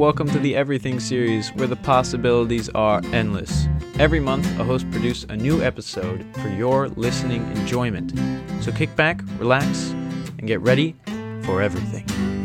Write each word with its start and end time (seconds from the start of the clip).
welcome 0.00 0.26
to 0.26 0.38
the 0.38 0.56
Everything 0.56 0.98
series 0.98 1.50
where 1.50 1.66
the 1.66 1.76
possibilities 1.76 2.70
are 2.70 3.02
endless. 3.12 3.68
Every 3.98 4.18
month, 4.18 4.46
a 4.58 4.64
host 4.64 4.90
produces 4.90 5.24
a 5.24 5.36
new 5.36 5.62
episode 5.62 6.24
for 6.36 6.48
your 6.48 6.88
listening 6.88 7.42
enjoyment. 7.54 8.18
So 8.64 8.72
kick 8.72 8.96
back, 8.96 9.20
relax, 9.36 9.90
and 10.38 10.46
get 10.46 10.62
ready 10.62 10.96
for 11.42 11.60
everything. 11.60 12.39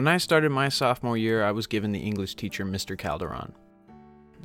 When 0.00 0.08
I 0.08 0.16
started 0.16 0.48
my 0.48 0.70
sophomore 0.70 1.18
year, 1.18 1.44
I 1.44 1.52
was 1.52 1.66
given 1.66 1.92
the 1.92 1.98
English 1.98 2.34
teacher, 2.34 2.64
Mr. 2.64 2.96
Calderon. 2.96 3.52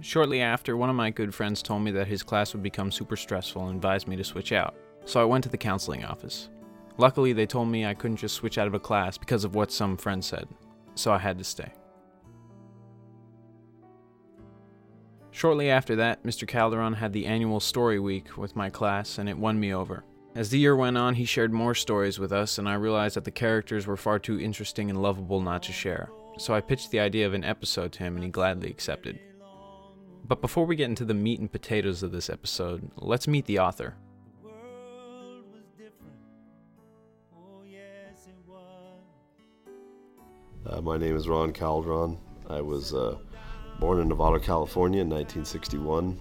Shortly 0.02 0.42
after, 0.42 0.76
one 0.76 0.90
of 0.90 0.98
my 0.98 1.12
good 1.12 1.34
friends 1.34 1.64
told 1.64 1.82
me 1.82 1.92
that 1.92 2.10
his 2.10 2.24
class 2.24 2.52
would 2.52 2.62
become 2.62 2.92
super 2.92 3.16
stressful 3.16 3.66
and 3.66 3.78
advised 3.78 4.06
me 4.06 4.18
to 4.18 4.24
switch 4.26 4.52
out, 4.52 4.76
so 5.06 5.22
I 5.22 5.24
went 5.24 5.46
to 5.46 5.50
the 5.50 5.58
counseling 5.58 6.04
office. 6.04 6.50
Luckily, 6.98 7.32
they 7.32 7.46
told 7.46 7.70
me 7.70 7.86
I 7.86 7.94
couldn't 7.94 8.18
just 8.18 8.36
switch 8.36 8.58
out 8.58 8.68
of 8.68 8.74
a 8.74 8.82
class 8.82 9.18
because 9.18 9.46
of 9.46 9.56
what 9.56 9.72
some 9.72 9.96
friends 9.96 10.26
said, 10.26 10.46
so 10.96 11.14
I 11.14 11.20
had 11.20 11.38
to 11.38 11.46
stay. 11.46 11.72
Shortly 15.32 15.70
after 15.70 15.96
that, 15.96 16.22
Mr. 16.24 16.46
Calderon 16.46 16.96
had 16.96 17.14
the 17.14 17.28
annual 17.28 17.62
story 17.62 18.02
week 18.02 18.36
with 18.36 18.58
my 18.58 18.70
class, 18.70 19.20
and 19.20 19.30
it 19.30 19.38
won 19.38 19.58
me 19.58 19.74
over. 19.74 20.04
As 20.36 20.50
the 20.50 20.60
year 20.60 20.76
went 20.76 20.98
on, 20.98 21.16
he 21.16 21.24
shared 21.24 21.54
more 21.54 21.74
stories 21.74 22.20
with 22.20 22.34
us, 22.34 22.58
and 22.58 22.68
I 22.68 22.74
realized 22.74 23.16
that 23.16 23.24
the 23.24 23.32
characters 23.32 23.88
were 23.88 23.96
far 23.96 24.20
too 24.20 24.38
interesting 24.38 24.90
and 24.90 25.02
lovable 25.02 25.40
not 25.40 25.64
to 25.64 25.72
share. 25.72 26.10
So 26.38 26.54
I 26.54 26.60
pitched 26.60 26.92
the 26.92 27.00
idea 27.00 27.26
of 27.26 27.34
an 27.34 27.46
episode 27.46 27.94
to 27.94 28.04
him, 28.04 28.16
and 28.16 28.24
he 28.26 28.30
gladly 28.30 28.70
accepted. 28.70 29.18
But 30.28 30.42
before 30.42 30.66
we 30.66 30.76
get 30.76 30.90
into 30.90 31.06
the 31.06 31.14
meat 31.14 31.40
and 31.40 31.50
potatoes 31.50 32.04
of 32.04 32.12
this 32.12 32.30
episode, 32.30 32.92
let's 32.98 33.30
meet 33.30 33.46
the 33.46 33.60
author. 33.60 33.96
Uh, 40.66 40.82
my 40.82 40.98
name 40.98 41.16
is 41.16 41.30
Ron 41.30 41.54
Calderon. 41.54 42.18
I 42.50 42.60
was 42.60 42.94
uh, 42.94 43.16
born 43.80 44.02
in 44.02 44.10
Novato, 44.10 44.44
California 44.44 45.00
in 45.00 45.10
1961 45.10 46.20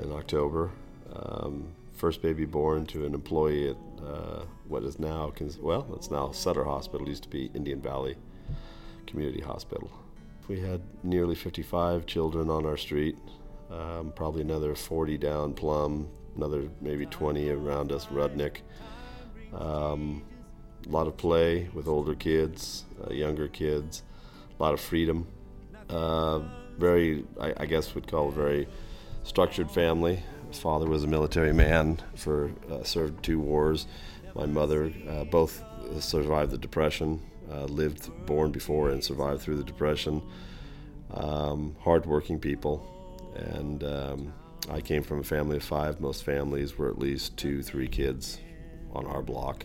in 0.00 0.12
October. 0.12 0.70
Um, 1.12 1.74
first 1.96 2.22
baby 2.22 2.44
born 2.44 2.86
to 2.86 3.06
an 3.06 3.14
employee 3.14 3.70
at 3.70 3.76
uh, 4.04 4.44
what 4.68 4.84
is 4.84 4.98
now, 4.98 5.32
well, 5.60 5.86
it's 5.94 6.10
now 6.10 6.30
Sutter 6.30 6.64
Hospital, 6.64 7.08
used 7.08 7.22
to 7.24 7.28
be 7.28 7.50
Indian 7.54 7.80
Valley 7.80 8.16
Community 9.06 9.40
Hospital. 9.40 9.90
We 10.46 10.60
had 10.60 10.82
nearly 11.02 11.34
55 11.34 12.06
children 12.06 12.50
on 12.50 12.66
our 12.66 12.76
street, 12.76 13.16
um, 13.70 14.12
probably 14.14 14.42
another 14.42 14.74
40 14.74 15.18
down 15.18 15.54
Plum, 15.54 16.08
another 16.36 16.68
maybe 16.80 17.06
20 17.06 17.48
around 17.50 17.90
us, 17.90 18.06
Rudnick. 18.06 18.58
Um, 19.54 20.22
a 20.86 20.90
lot 20.90 21.08
of 21.08 21.16
play 21.16 21.68
with 21.72 21.88
older 21.88 22.14
kids, 22.14 22.84
uh, 23.04 23.12
younger 23.12 23.48
kids, 23.48 24.02
a 24.58 24.62
lot 24.62 24.74
of 24.74 24.80
freedom. 24.80 25.26
Uh, 25.88 26.40
very, 26.78 27.24
I, 27.40 27.54
I 27.56 27.66
guess, 27.66 27.94
would 27.94 28.06
call 28.06 28.28
a 28.28 28.32
very 28.32 28.68
structured 29.24 29.70
family. 29.70 30.22
Father 30.52 30.86
was 30.86 31.04
a 31.04 31.06
military 31.06 31.52
man 31.52 31.98
for 32.14 32.50
uh, 32.70 32.82
served 32.82 33.22
two 33.22 33.38
wars. 33.38 33.86
My 34.34 34.46
mother 34.46 34.92
uh, 35.08 35.24
both 35.24 35.62
survived 36.00 36.50
the 36.50 36.58
Depression, 36.58 37.20
uh, 37.50 37.64
lived, 37.64 38.10
born 38.26 38.50
before, 38.50 38.90
and 38.90 39.02
survived 39.02 39.42
through 39.42 39.56
the 39.56 39.64
Depression. 39.64 40.22
Um, 41.12 41.76
hardworking 41.80 42.40
people, 42.40 42.84
and 43.36 43.84
um, 43.84 44.34
I 44.68 44.80
came 44.80 45.02
from 45.02 45.20
a 45.20 45.24
family 45.24 45.56
of 45.56 45.62
five. 45.62 46.00
Most 46.00 46.24
families 46.24 46.76
were 46.76 46.88
at 46.90 46.98
least 46.98 47.36
two, 47.36 47.62
three 47.62 47.86
kids 47.86 48.38
on 48.92 49.06
our 49.06 49.22
block. 49.22 49.64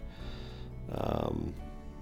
Um, 0.91 1.53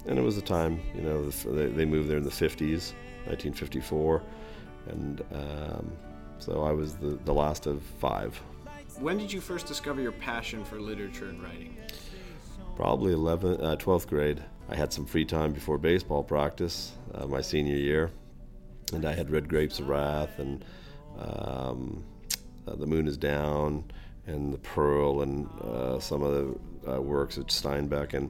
and 0.06 0.18
it 0.18 0.22
was 0.22 0.38
a 0.38 0.42
time, 0.42 0.82
you 0.96 1.02
know, 1.02 1.30
they, 1.30 1.68
they 1.68 1.86
moved 1.86 2.10
there 2.10 2.18
in 2.18 2.24
the 2.24 2.30
50s, 2.30 2.94
1954, 3.26 4.24
and 4.88 5.22
um, 5.32 5.92
so 6.40 6.64
I 6.64 6.72
was 6.72 6.96
the, 6.96 7.20
the 7.26 7.34
last 7.34 7.68
of 7.68 7.82
five. 8.00 8.42
When 9.00 9.18
did 9.18 9.32
you 9.32 9.40
first 9.40 9.66
discover 9.66 10.02
your 10.02 10.12
passion 10.12 10.66
for 10.66 10.78
literature 10.78 11.30
and 11.30 11.42
writing? 11.42 11.78
Probably 12.76 13.14
11, 13.14 13.62
uh, 13.62 13.78
12th 13.78 14.08
grade. 14.08 14.44
I 14.68 14.76
had 14.76 14.92
some 14.92 15.06
free 15.06 15.24
time 15.24 15.54
before 15.54 15.78
baseball 15.78 16.22
practice 16.22 16.92
uh, 17.14 17.26
my 17.26 17.40
senior 17.40 17.78
year, 17.78 18.12
and 18.92 19.06
I 19.06 19.14
had 19.14 19.30
read 19.30 19.48
Grapes 19.48 19.80
of 19.80 19.88
Wrath 19.88 20.38
and 20.40 20.66
um, 21.18 22.04
uh, 22.68 22.76
The 22.76 22.86
Moon 22.86 23.08
is 23.08 23.16
Down 23.16 23.86
and 24.28 24.54
The 24.54 24.58
Pearl 24.58 25.22
and 25.22 25.48
uh, 25.62 26.00
some 26.02 26.22
of 26.22 26.60
the 26.84 26.96
uh, 26.96 27.00
works 27.00 27.38
of 27.38 27.48
Steinbeck, 27.48 28.14
and 28.14 28.30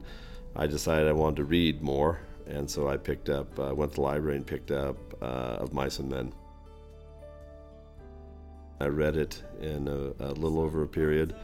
I 0.55 0.67
decided 0.67 1.07
I 1.07 1.13
wanted 1.13 1.37
to 1.37 1.45
read 1.45 1.81
more, 1.81 2.19
and 2.45 2.69
so 2.69 2.87
I 2.87 2.97
picked 2.97 3.29
up, 3.29 3.57
uh, 3.57 3.73
went 3.73 3.93
to 3.93 3.95
the 3.95 4.01
library 4.01 4.37
and 4.37 4.45
picked 4.45 4.69
up 4.69 4.97
Of 5.19 5.73
Mice 5.73 5.97
and 5.97 6.11
Men. 6.11 6.31
I 8.79 8.85
read 8.87 9.17
it 9.17 9.43
in 9.61 9.87
a, 9.87 10.13
a, 10.23 10.31
little 10.31 10.61
over 10.61 10.83
a 10.83 10.87
period 10.87 11.35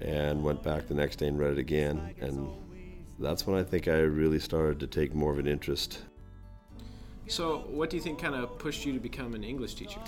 and 0.00 0.42
went 0.42 0.62
back 0.62 0.86
the 0.86 0.94
next 0.94 1.16
day 1.16 1.26
and 1.26 1.38
read 1.38 1.52
it 1.52 1.58
again. 1.58 2.14
And 2.20 2.48
that's 3.18 3.46
when 3.46 3.58
I 3.58 3.62
think 3.62 3.86
I 3.86 3.98
really 3.98 4.38
started 4.38 4.80
to 4.80 4.86
take 4.86 5.14
more 5.14 5.30
of 5.30 5.38
an 5.38 5.46
interest. 5.46 6.04
So, 7.26 7.64
what 7.68 7.90
do 7.90 7.96
you 7.96 8.02
think 8.02 8.18
kind 8.18 8.34
of 8.34 8.58
pushed 8.58 8.86
you 8.86 8.94
to 8.94 8.98
become 8.98 9.34
an 9.34 9.44
English 9.44 9.74
teacher? 9.74 10.00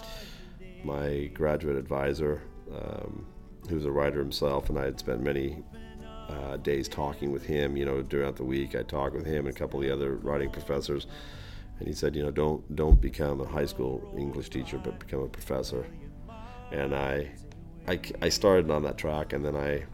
My 0.82 1.30
graduate 1.34 1.76
advisor, 1.76 2.42
um, 2.74 3.26
who's 3.68 3.84
a 3.84 3.92
writer 3.92 4.18
himself, 4.18 4.70
and 4.70 4.78
I 4.78 4.84
had 4.86 4.98
spent 4.98 5.20
many 5.20 5.62
uh, 6.28 6.56
days 6.56 6.88
talking 6.88 7.30
with 7.30 7.44
him. 7.44 7.76
You 7.76 7.84
know, 7.84 8.02
throughout 8.02 8.36
the 8.36 8.44
week, 8.44 8.74
I 8.74 8.82
talked 8.82 9.14
with 9.14 9.26
him 9.26 9.46
and 9.46 9.54
a 9.54 9.58
couple 9.58 9.78
of 9.78 9.86
the 9.86 9.92
other 9.92 10.16
writing 10.16 10.50
professors, 10.50 11.06
and 11.78 11.86
he 11.86 11.94
said, 11.94 12.16
you 12.16 12.22
know, 12.22 12.30
don't 12.30 12.74
don't 12.74 13.00
become 13.00 13.40
a 13.40 13.46
high 13.46 13.66
school 13.66 14.12
English 14.18 14.48
teacher, 14.48 14.80
but 14.82 14.98
become 14.98 15.20
a 15.20 15.28
professor 15.28 15.86
and 16.72 16.94
I, 16.94 17.30
I, 17.86 18.00
I 18.22 18.28
started 18.28 18.70
on 18.70 18.82
that 18.84 18.96
track, 18.96 19.32
and 19.32 19.44
then 19.44 19.54
I, 19.54 19.84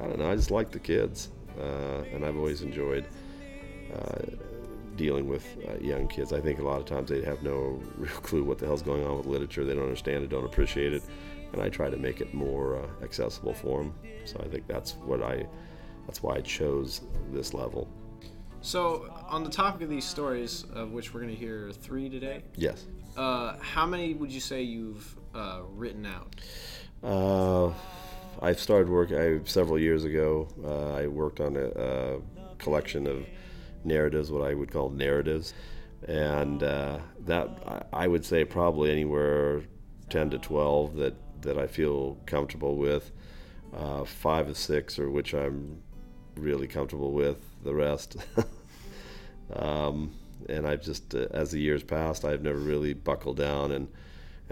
I 0.00 0.06
don't 0.06 0.18
know, 0.18 0.30
I 0.30 0.36
just 0.36 0.50
like 0.50 0.70
the 0.70 0.78
kids, 0.78 1.30
uh, 1.58 2.02
and 2.12 2.24
I've 2.24 2.36
always 2.36 2.62
enjoyed 2.62 3.06
uh, 3.94 4.36
dealing 4.96 5.28
with 5.28 5.46
uh, 5.68 5.78
young 5.80 6.06
kids. 6.06 6.32
I 6.32 6.40
think 6.40 6.60
a 6.60 6.62
lot 6.62 6.78
of 6.78 6.86
times 6.86 7.08
they 7.08 7.22
have 7.22 7.42
no 7.42 7.80
real 7.96 8.12
clue 8.12 8.44
what 8.44 8.58
the 8.58 8.66
hell's 8.66 8.82
going 8.82 9.04
on 9.04 9.16
with 9.16 9.26
literature. 9.26 9.64
They 9.64 9.74
don't 9.74 9.84
understand 9.84 10.22
it, 10.22 10.28
don't 10.28 10.44
appreciate 10.44 10.92
it, 10.92 11.02
and 11.52 11.62
I 11.62 11.68
try 11.70 11.88
to 11.88 11.96
make 11.96 12.20
it 12.20 12.34
more 12.34 12.76
uh, 12.76 13.04
accessible 13.04 13.54
for 13.54 13.82
them. 13.82 13.94
So 14.24 14.38
I 14.44 14.48
think 14.48 14.66
that's 14.66 14.92
what 14.92 15.22
I, 15.22 15.46
that's 16.06 16.22
why 16.22 16.36
I 16.36 16.40
chose 16.42 17.00
this 17.32 17.54
level. 17.54 17.88
So, 18.64 19.12
on 19.26 19.42
the 19.42 19.50
topic 19.50 19.82
of 19.82 19.90
these 19.90 20.04
stories, 20.04 20.64
of 20.72 20.92
which 20.92 21.12
we're 21.12 21.20
going 21.20 21.34
to 21.34 21.38
hear 21.38 21.72
three 21.72 22.08
today. 22.08 22.44
Yes. 22.54 22.86
Uh, 23.16 23.56
how 23.58 23.84
many 23.84 24.14
would 24.14 24.30
you 24.30 24.38
say 24.38 24.62
you've 24.62 25.16
uh, 25.34 25.60
written 25.68 26.06
out? 26.06 26.34
Uh, 27.02 27.72
I 28.40 28.52
started 28.52 28.88
work 28.88 29.12
I, 29.12 29.40
several 29.44 29.78
years 29.78 30.04
ago. 30.04 30.48
Uh, 30.64 30.94
I 30.94 31.06
worked 31.06 31.40
on 31.40 31.56
a, 31.56 31.66
a, 31.68 32.20
collection 32.58 33.06
of 33.06 33.26
narratives, 33.84 34.30
what 34.30 34.48
I 34.48 34.54
would 34.54 34.70
call 34.70 34.90
narratives, 34.90 35.52
and 36.06 36.62
uh, 36.62 36.98
that 37.20 37.86
I 37.92 38.06
would 38.06 38.24
say 38.24 38.44
probably 38.44 38.90
anywhere 38.92 39.62
ten 40.10 40.30
to 40.30 40.38
twelve 40.38 40.96
that 40.96 41.14
that 41.42 41.58
I 41.58 41.66
feel 41.66 42.18
comfortable 42.26 42.76
with. 42.76 43.10
Uh, 43.74 44.04
five 44.04 44.48
or 44.48 44.54
six, 44.54 44.98
or 44.98 45.10
which 45.10 45.34
I'm 45.34 45.82
really 46.36 46.68
comfortable 46.68 47.12
with. 47.12 47.38
The 47.64 47.74
rest. 47.74 48.16
um, 49.54 50.12
and 50.48 50.66
I've 50.66 50.82
just, 50.82 51.14
uh, 51.14 51.26
as 51.30 51.52
the 51.52 51.60
years 51.60 51.82
passed, 51.82 52.24
I've 52.24 52.42
never 52.42 52.58
really 52.58 52.92
buckled 52.94 53.36
down 53.36 53.72
and 53.72 53.88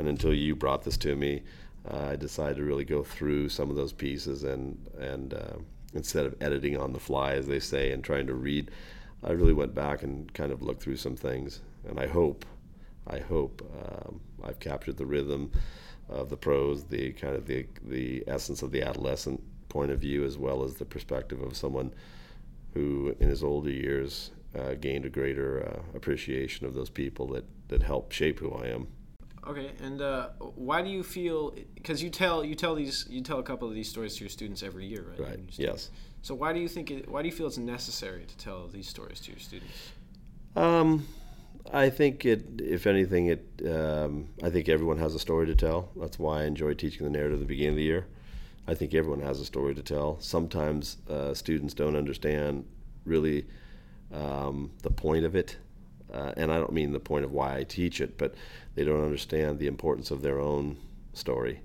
and 0.00 0.08
until 0.08 0.32
you 0.32 0.56
brought 0.56 0.82
this 0.82 0.96
to 0.96 1.14
me, 1.14 1.42
uh, 1.88 2.08
I 2.12 2.16
decided 2.16 2.56
to 2.56 2.64
really 2.64 2.86
go 2.86 3.02
through 3.04 3.50
some 3.50 3.68
of 3.68 3.76
those 3.76 3.92
pieces 3.92 4.44
and 4.44 4.78
and 4.98 5.34
uh, 5.34 5.58
instead 5.92 6.24
of 6.24 6.34
editing 6.40 6.78
on 6.78 6.92
the 6.94 6.98
fly, 6.98 7.34
as 7.34 7.46
they 7.46 7.60
say, 7.60 7.92
and 7.92 8.02
trying 8.02 8.26
to 8.26 8.34
read, 8.34 8.70
I 9.22 9.32
really 9.32 9.52
went 9.52 9.74
back 9.74 10.02
and 10.02 10.32
kind 10.32 10.52
of 10.52 10.62
looked 10.62 10.82
through 10.82 10.96
some 10.96 11.16
things. 11.16 11.60
And 11.86 12.00
I 12.00 12.06
hope, 12.06 12.46
I 13.06 13.18
hope 13.18 13.62
um, 13.84 14.20
I've 14.42 14.58
captured 14.58 14.96
the 14.96 15.04
rhythm 15.04 15.50
of 16.08 16.30
the 16.30 16.36
prose, 16.36 16.84
the 16.84 17.12
kind 17.12 17.36
of 17.36 17.46
the 17.46 17.66
the 17.84 18.24
essence 18.26 18.62
of 18.62 18.72
the 18.72 18.82
adolescent 18.82 19.42
point 19.68 19.90
of 19.90 20.00
view, 20.00 20.24
as 20.24 20.38
well 20.38 20.64
as 20.64 20.74
the 20.74 20.86
perspective 20.86 21.42
of 21.42 21.56
someone 21.56 21.92
who, 22.72 23.14
in 23.20 23.28
his 23.28 23.44
older 23.44 23.70
years, 23.70 24.30
uh, 24.58 24.74
gained 24.74 25.04
a 25.04 25.10
greater 25.10 25.66
uh, 25.66 25.96
appreciation 25.96 26.66
of 26.66 26.72
those 26.72 26.90
people 26.90 27.26
that 27.28 27.44
that 27.68 27.82
helped 27.82 28.14
shape 28.14 28.40
who 28.40 28.50
I 28.52 28.68
am. 28.68 28.86
Okay, 29.46 29.70
and 29.82 30.02
uh, 30.02 30.28
why 30.38 30.82
do 30.82 30.90
you 30.90 31.02
feel? 31.02 31.54
Because 31.74 32.02
you 32.02 32.10
tell 32.10 32.44
you 32.44 32.54
tell 32.54 32.74
these 32.74 33.06
you 33.08 33.22
tell 33.22 33.38
a 33.38 33.42
couple 33.42 33.66
of 33.66 33.74
these 33.74 33.88
stories 33.88 34.16
to 34.16 34.20
your 34.20 34.28
students 34.28 34.62
every 34.62 34.84
year, 34.86 35.06
right? 35.08 35.28
Right. 35.28 35.40
Yes. 35.52 35.90
So 36.22 36.34
why 36.34 36.52
do 36.52 36.60
you 36.60 36.68
think 36.68 36.90
it? 36.90 37.08
Why 37.08 37.22
do 37.22 37.28
you 37.28 37.32
feel 37.32 37.46
it's 37.46 37.58
necessary 37.58 38.26
to 38.26 38.36
tell 38.36 38.68
these 38.68 38.86
stories 38.86 39.20
to 39.20 39.30
your 39.30 39.40
students? 39.40 39.92
Um, 40.56 41.06
I 41.72 41.88
think 41.88 42.26
it. 42.26 42.44
If 42.58 42.86
anything, 42.86 43.26
it. 43.26 43.46
Um, 43.66 44.28
I 44.42 44.50
think 44.50 44.68
everyone 44.68 44.98
has 44.98 45.14
a 45.14 45.18
story 45.18 45.46
to 45.46 45.54
tell. 45.54 45.90
That's 45.96 46.18
why 46.18 46.42
I 46.42 46.44
enjoy 46.44 46.74
teaching 46.74 47.04
the 47.04 47.10
narrative 47.10 47.34
at 47.34 47.40
the 47.40 47.46
beginning 47.46 47.70
of 47.70 47.76
the 47.76 47.84
year. 47.84 48.06
I 48.66 48.74
think 48.74 48.94
everyone 48.94 49.20
has 49.20 49.40
a 49.40 49.44
story 49.46 49.74
to 49.74 49.82
tell. 49.82 50.20
Sometimes 50.20 50.98
uh, 51.08 51.32
students 51.32 51.72
don't 51.72 51.96
understand 51.96 52.66
really 53.04 53.46
um, 54.12 54.70
the 54.82 54.90
point 54.90 55.24
of 55.24 55.34
it, 55.34 55.56
uh, 56.12 56.32
and 56.36 56.52
I 56.52 56.58
don't 56.58 56.72
mean 56.72 56.92
the 56.92 57.00
point 57.00 57.24
of 57.24 57.32
why 57.32 57.56
I 57.56 57.64
teach 57.64 58.00
it, 58.00 58.18
but 58.18 58.34
they 58.74 58.84
don't 58.84 59.04
understand 59.04 59.58
the 59.58 59.66
importance 59.66 60.10
of 60.10 60.22
their 60.22 60.40
own 60.40 60.76
story, 61.12 61.60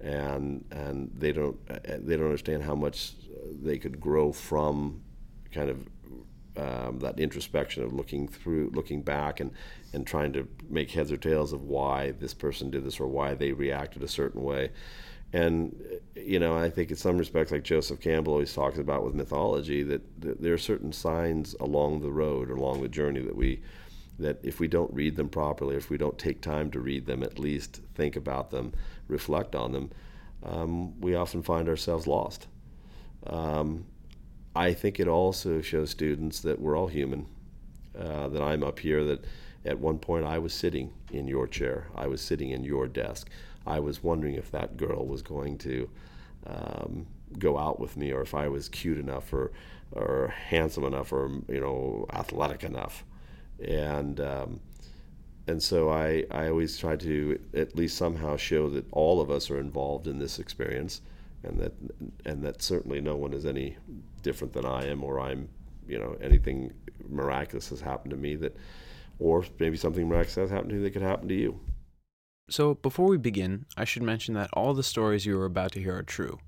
and 0.00 0.64
and 0.70 1.10
they 1.16 1.32
don't 1.32 1.58
uh, 1.70 1.78
they 1.84 2.16
don't 2.16 2.26
understand 2.26 2.62
how 2.62 2.74
much 2.74 3.12
they 3.62 3.78
could 3.78 4.00
grow 4.00 4.32
from 4.32 5.02
kind 5.52 5.70
of 5.70 5.86
um, 6.56 6.98
that 7.00 7.18
introspection 7.18 7.82
of 7.82 7.92
looking 7.92 8.28
through, 8.28 8.70
looking 8.74 9.02
back, 9.02 9.40
and 9.40 9.52
and 9.92 10.06
trying 10.06 10.32
to 10.32 10.48
make 10.68 10.90
heads 10.90 11.12
or 11.12 11.16
tails 11.16 11.52
of 11.52 11.62
why 11.62 12.12
this 12.12 12.34
person 12.34 12.70
did 12.70 12.84
this 12.84 13.00
or 13.00 13.06
why 13.06 13.34
they 13.34 13.52
reacted 13.52 14.02
a 14.02 14.08
certain 14.08 14.42
way. 14.42 14.70
And 15.32 15.74
you 16.14 16.38
know, 16.38 16.56
I 16.56 16.70
think 16.70 16.90
in 16.90 16.96
some 16.96 17.16
respects, 17.16 17.52
like 17.52 17.64
Joseph 17.64 18.00
Campbell 18.00 18.34
always 18.34 18.52
talks 18.52 18.78
about 18.78 19.04
with 19.04 19.14
mythology, 19.14 19.82
that, 19.84 20.20
that 20.20 20.42
there 20.42 20.54
are 20.54 20.58
certain 20.58 20.92
signs 20.92 21.54
along 21.58 22.00
the 22.00 22.12
road, 22.12 22.50
or 22.50 22.56
along 22.56 22.82
the 22.82 22.88
journey 22.88 23.20
that 23.20 23.36
we 23.36 23.60
that 24.18 24.38
if 24.42 24.60
we 24.60 24.68
don't 24.68 24.92
read 24.92 25.16
them 25.16 25.28
properly, 25.28 25.74
if 25.74 25.90
we 25.90 25.96
don't 25.96 26.18
take 26.18 26.40
time 26.42 26.70
to 26.70 26.80
read 26.80 27.06
them, 27.06 27.22
at 27.22 27.38
least 27.38 27.80
think 27.94 28.14
about 28.14 28.50
them, 28.50 28.72
reflect 29.08 29.54
on 29.54 29.72
them, 29.72 29.90
um, 30.44 31.00
we 31.00 31.14
often 31.14 31.42
find 31.42 31.68
ourselves 31.68 32.06
lost. 32.06 32.46
Um, 33.26 33.86
I 34.54 34.74
think 34.74 35.00
it 35.00 35.08
also 35.08 35.62
shows 35.62 35.90
students 35.90 36.40
that 36.40 36.60
we're 36.60 36.76
all 36.76 36.88
human, 36.88 37.26
uh, 37.98 38.28
that 38.28 38.42
I'm 38.42 38.62
up 38.62 38.78
here, 38.78 39.02
that 39.04 39.24
at 39.64 39.78
one 39.78 39.98
point 39.98 40.26
I 40.26 40.38
was 40.38 40.52
sitting 40.52 40.92
in 41.10 41.26
your 41.26 41.46
chair, 41.46 41.88
I 41.94 42.06
was 42.06 42.20
sitting 42.20 42.50
in 42.50 42.64
your 42.64 42.86
desk. 42.86 43.30
I 43.66 43.80
was 43.80 44.02
wondering 44.02 44.34
if 44.34 44.50
that 44.50 44.76
girl 44.76 45.06
was 45.06 45.22
going 45.22 45.58
to 45.58 45.88
um, 46.46 47.06
go 47.38 47.58
out 47.58 47.80
with 47.80 47.96
me, 47.96 48.12
or 48.12 48.22
if 48.22 48.34
I 48.34 48.48
was 48.48 48.68
cute 48.68 48.98
enough, 48.98 49.32
or 49.32 49.52
or 49.92 50.28
handsome 50.28 50.84
enough, 50.84 51.12
or 51.12 51.30
you 51.48 51.60
know 51.60 52.06
athletic 52.12 52.64
enough, 52.64 53.04
and 53.64 54.20
um, 54.20 54.60
and 55.46 55.62
so 55.62 55.90
I 55.90 56.24
I 56.30 56.48
always 56.48 56.76
try 56.76 56.96
to 56.96 57.38
at 57.54 57.76
least 57.76 57.96
somehow 57.96 58.36
show 58.36 58.68
that 58.70 58.86
all 58.92 59.20
of 59.20 59.30
us 59.30 59.50
are 59.50 59.58
involved 59.58 60.06
in 60.06 60.18
this 60.18 60.38
experience, 60.38 61.00
and 61.42 61.58
that 61.60 61.72
and 62.24 62.42
that 62.42 62.62
certainly 62.62 63.00
no 63.00 63.16
one 63.16 63.32
is 63.32 63.46
any 63.46 63.76
different 64.22 64.52
than 64.52 64.66
I 64.66 64.86
am, 64.86 65.02
or 65.02 65.20
I'm 65.20 65.48
you 65.86 65.98
know 65.98 66.16
anything 66.20 66.72
miraculous 67.08 67.68
has 67.70 67.80
happened 67.80 68.10
to 68.10 68.16
me 68.16 68.36
that, 68.36 68.56
or 69.18 69.44
maybe 69.58 69.76
something 69.76 70.08
miraculous 70.08 70.34
has 70.36 70.50
happened 70.50 70.70
to 70.70 70.76
you 70.76 70.82
that 70.82 70.90
could 70.90 71.02
happen 71.02 71.28
to 71.28 71.34
you. 71.34 71.60
So, 72.52 72.74
before 72.74 73.06
we 73.06 73.16
begin, 73.16 73.64
I 73.78 73.86
should 73.86 74.02
mention 74.02 74.34
that 74.34 74.50
all 74.52 74.74
the 74.74 74.82
stories 74.82 75.24
you 75.24 75.40
are 75.40 75.46
about 75.46 75.72
to 75.72 75.80
hear 75.80 75.96
are 75.96 76.02
true. 76.02 76.38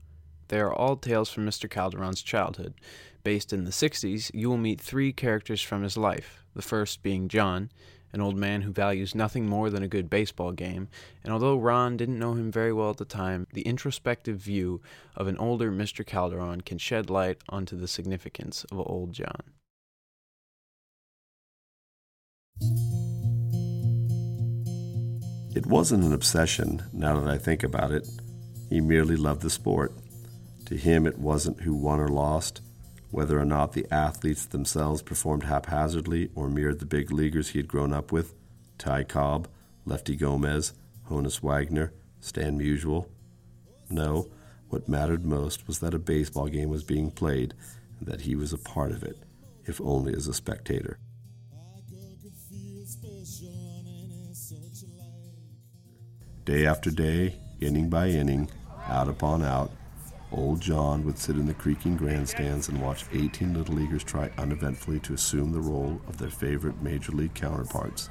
They 0.48 0.60
are 0.60 0.70
all 0.70 0.98
tales 0.98 1.30
from 1.30 1.46
Mr. 1.46 1.66
Calderon's 1.66 2.20
childhood. 2.20 2.74
Based 3.22 3.54
in 3.54 3.64
the 3.64 3.70
60s, 3.70 4.30
you 4.34 4.50
will 4.50 4.58
meet 4.58 4.82
three 4.82 5.14
characters 5.14 5.62
from 5.62 5.82
his 5.82 5.96
life, 5.96 6.44
the 6.54 6.60
first 6.60 7.02
being 7.02 7.28
John, 7.28 7.70
an 8.12 8.20
old 8.20 8.36
man 8.36 8.60
who 8.60 8.70
values 8.70 9.14
nothing 9.14 9.46
more 9.46 9.70
than 9.70 9.82
a 9.82 9.88
good 9.88 10.10
baseball 10.10 10.52
game, 10.52 10.88
and 11.22 11.32
although 11.32 11.56
Ron 11.56 11.96
didn't 11.96 12.18
know 12.18 12.34
him 12.34 12.52
very 12.52 12.74
well 12.74 12.90
at 12.90 12.98
the 12.98 13.06
time, 13.06 13.46
the 13.54 13.62
introspective 13.62 14.36
view 14.36 14.82
of 15.16 15.26
an 15.26 15.38
older 15.38 15.72
Mr. 15.72 16.04
Calderon 16.04 16.60
can 16.60 16.76
shed 16.76 17.08
light 17.08 17.38
onto 17.48 17.78
the 17.78 17.88
significance 17.88 18.64
of 18.70 18.78
old 18.78 19.14
John. 19.14 19.54
It 25.54 25.66
wasn't 25.66 26.02
an 26.02 26.12
obsession, 26.12 26.82
now 26.92 27.20
that 27.20 27.30
I 27.30 27.38
think 27.38 27.62
about 27.62 27.92
it. 27.92 28.08
He 28.68 28.80
merely 28.80 29.14
loved 29.14 29.42
the 29.42 29.50
sport. 29.50 29.92
To 30.66 30.76
him, 30.76 31.06
it 31.06 31.16
wasn't 31.16 31.60
who 31.60 31.74
won 31.74 32.00
or 32.00 32.08
lost, 32.08 32.60
whether 33.12 33.38
or 33.38 33.44
not 33.44 33.72
the 33.72 33.86
athletes 33.88 34.46
themselves 34.46 35.00
performed 35.00 35.44
haphazardly 35.44 36.30
or 36.34 36.48
mirrored 36.48 36.80
the 36.80 36.86
big 36.86 37.12
leaguers 37.12 37.50
he 37.50 37.60
had 37.60 37.68
grown 37.68 37.92
up 37.92 38.10
with 38.10 38.34
Ty 38.78 39.04
Cobb, 39.04 39.46
Lefty 39.86 40.16
Gomez, 40.16 40.72
Honus 41.08 41.40
Wagner, 41.40 41.92
Stan 42.20 42.58
Musial. 42.58 43.06
No, 43.88 44.26
what 44.70 44.88
mattered 44.88 45.24
most 45.24 45.68
was 45.68 45.78
that 45.78 45.94
a 45.94 46.00
baseball 46.00 46.48
game 46.48 46.68
was 46.68 46.82
being 46.82 47.12
played 47.12 47.54
and 48.00 48.08
that 48.08 48.22
he 48.22 48.34
was 48.34 48.52
a 48.52 48.58
part 48.58 48.90
of 48.90 49.04
it, 49.04 49.18
if 49.66 49.80
only 49.80 50.14
as 50.14 50.26
a 50.26 50.34
spectator. 50.34 50.98
Day 56.44 56.66
after 56.66 56.90
day, 56.90 57.36
inning 57.62 57.88
by 57.88 58.08
inning, 58.08 58.50
out 58.86 59.08
upon 59.08 59.42
out, 59.42 59.70
old 60.30 60.60
John 60.60 61.02
would 61.06 61.16
sit 61.16 61.36
in 61.36 61.46
the 61.46 61.54
creaking 61.54 61.96
grandstands 61.96 62.68
and 62.68 62.82
watch 62.82 63.06
18 63.14 63.54
little 63.54 63.74
leaguers 63.74 64.04
try 64.04 64.30
uneventfully 64.36 65.00
to 65.00 65.14
assume 65.14 65.52
the 65.52 65.60
role 65.60 65.98
of 66.06 66.18
their 66.18 66.28
favorite 66.28 66.82
major 66.82 67.12
league 67.12 67.32
counterparts, 67.32 68.10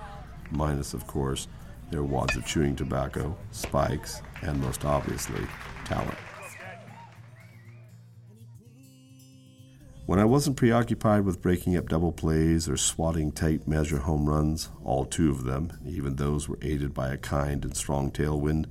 minus, 0.50 0.96
of 0.96 1.06
course, 1.06 1.48
their 1.92 2.02
wads 2.02 2.36
of 2.36 2.44
chewing 2.44 2.76
tobacco, 2.76 3.38
spikes, 3.52 4.24
and 4.42 4.60
most 4.60 4.84
obviously, 4.84 5.46
talent. 5.86 6.18
When 10.06 10.20
I 10.20 10.26
wasn't 10.26 10.58
preoccupied 10.58 11.24
with 11.24 11.42
breaking 11.42 11.78
up 11.78 11.88
double 11.88 12.12
plays 12.12 12.68
or 12.68 12.76
swatting 12.76 13.32
tight 13.32 13.70
measure 13.70 14.00
home 14.00 14.28
runs, 14.28 14.68
all 14.84 15.06
two 15.06 15.32
of 15.32 15.46
them, 15.46 15.72
even 15.86 16.18
those 16.18 16.50
were 16.50 16.60
aided 16.62 16.94
by 16.94 17.14
a 17.14 17.18
kind 17.18 17.64
and 17.64 17.76
strong 17.76 18.12
tailwind, 18.12 18.66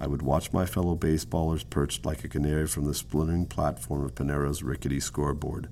I 0.00 0.06
would 0.06 0.22
watch 0.22 0.50
my 0.50 0.64
fellow 0.64 0.96
baseballers 0.96 1.68
perched 1.68 2.06
like 2.06 2.24
a 2.24 2.28
canary 2.28 2.66
from 2.66 2.86
the 2.86 2.94
splintering 2.94 3.46
platform 3.46 4.02
of 4.02 4.14
Panero's 4.14 4.62
rickety 4.62 4.98
scoreboard. 4.98 5.68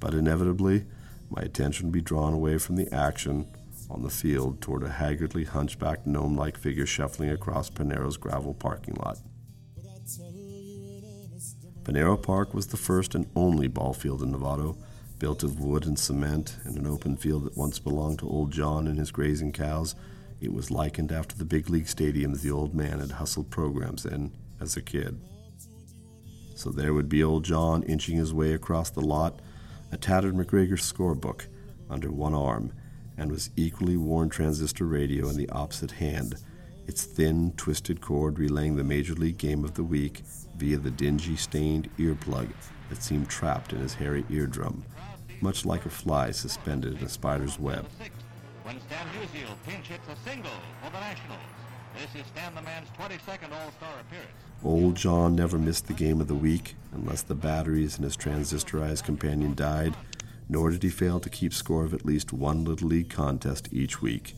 But 0.00 0.14
inevitably, 0.14 0.84
my 1.30 1.42
attention 1.42 1.86
would 1.86 1.92
be 1.92 2.00
drawn 2.00 2.34
away 2.34 2.58
from 2.58 2.74
the 2.74 2.92
action 2.92 3.46
on 3.88 4.02
the 4.02 4.10
field 4.10 4.60
toward 4.60 4.82
a 4.82 4.90
haggardly 4.90 5.44
hunchbacked 5.44 6.08
gnome 6.08 6.36
like 6.36 6.58
figure 6.58 6.86
shuffling 6.86 7.30
across 7.30 7.70
Panero's 7.70 8.16
gravel 8.16 8.52
parking 8.52 8.94
lot. 8.94 9.18
Panero 11.84 12.20
Park 12.20 12.54
was 12.54 12.68
the 12.68 12.76
first 12.76 13.16
and 13.16 13.26
only 13.34 13.66
ball 13.66 13.92
field 13.92 14.22
in 14.22 14.32
Novato, 14.32 14.76
built 15.18 15.42
of 15.42 15.58
wood 15.58 15.84
and 15.84 15.98
cement 15.98 16.56
in 16.64 16.78
an 16.78 16.86
open 16.86 17.16
field 17.16 17.44
that 17.44 17.56
once 17.56 17.80
belonged 17.80 18.20
to 18.20 18.28
old 18.28 18.52
John 18.52 18.86
and 18.86 18.98
his 18.98 19.10
grazing 19.10 19.52
cows. 19.52 19.96
It 20.40 20.52
was 20.52 20.70
likened 20.70 21.10
after 21.10 21.36
the 21.36 21.44
big 21.44 21.68
league 21.68 21.86
stadiums 21.86 22.40
the 22.40 22.52
old 22.52 22.72
man 22.72 23.00
had 23.00 23.12
hustled 23.12 23.50
programs 23.50 24.06
in 24.06 24.30
as 24.60 24.76
a 24.76 24.82
kid. 24.82 25.20
So 26.54 26.70
there 26.70 26.94
would 26.94 27.08
be 27.08 27.24
old 27.24 27.44
John 27.44 27.82
inching 27.82 28.16
his 28.16 28.32
way 28.32 28.52
across 28.52 28.90
the 28.90 29.00
lot, 29.00 29.40
a 29.90 29.96
tattered 29.96 30.36
MacGregor 30.36 30.76
scorebook 30.76 31.46
under 31.90 32.12
one 32.12 32.34
arm, 32.34 32.72
and 33.18 33.32
with 33.32 33.50
equally 33.56 33.96
worn 33.96 34.28
transistor 34.28 34.86
radio 34.86 35.28
in 35.28 35.36
the 35.36 35.48
opposite 35.50 35.92
hand 35.92 36.36
its 36.86 37.04
thin, 37.04 37.52
twisted 37.56 38.00
cord 38.00 38.38
relaying 38.38 38.76
the 38.76 38.84
Major 38.84 39.14
League 39.14 39.38
game 39.38 39.64
of 39.64 39.74
the 39.74 39.84
week 39.84 40.22
via 40.62 40.76
the 40.76 40.92
dingy, 40.92 41.34
stained 41.34 41.90
earplug 41.98 42.48
that 42.88 43.02
seemed 43.02 43.28
trapped 43.28 43.72
in 43.72 43.80
his 43.80 43.94
hairy 43.94 44.24
eardrum, 44.30 44.84
much 45.40 45.66
like 45.66 45.84
a 45.86 45.90
fly 45.90 46.30
suspended 46.30 46.96
in 46.96 47.04
a 47.04 47.08
spider's 47.08 47.58
web. 47.58 47.84
When 48.62 48.80
Stan 48.82 49.04
Musial 49.08 49.56
pinch 49.66 49.88
hits 49.88 50.06
a 50.08 50.28
single 50.28 50.52
for 50.80 50.92
the 50.92 51.00
Nationals. 51.00 51.40
This 52.00 52.22
is 52.22 52.28
Stan 52.28 52.54
the 52.54 52.62
Man's 52.62 52.88
22nd 52.90 53.52
All-Star 53.52 53.90
appearance. 54.02 54.30
Old 54.62 54.94
John 54.94 55.34
never 55.34 55.58
missed 55.58 55.88
the 55.88 55.94
game 55.94 56.20
of 56.20 56.28
the 56.28 56.34
week 56.36 56.76
unless 56.92 57.22
the 57.22 57.34
batteries 57.34 57.98
in 57.98 58.04
his 58.04 58.16
transistorized 58.16 59.02
companion 59.02 59.56
died, 59.56 59.96
nor 60.48 60.70
did 60.70 60.84
he 60.84 60.90
fail 60.90 61.18
to 61.18 61.28
keep 61.28 61.52
score 61.52 61.84
of 61.84 61.92
at 61.92 62.06
least 62.06 62.32
one 62.32 62.64
Little 62.64 62.86
League 62.86 63.10
contest 63.10 63.68
each 63.72 64.00
week 64.00 64.36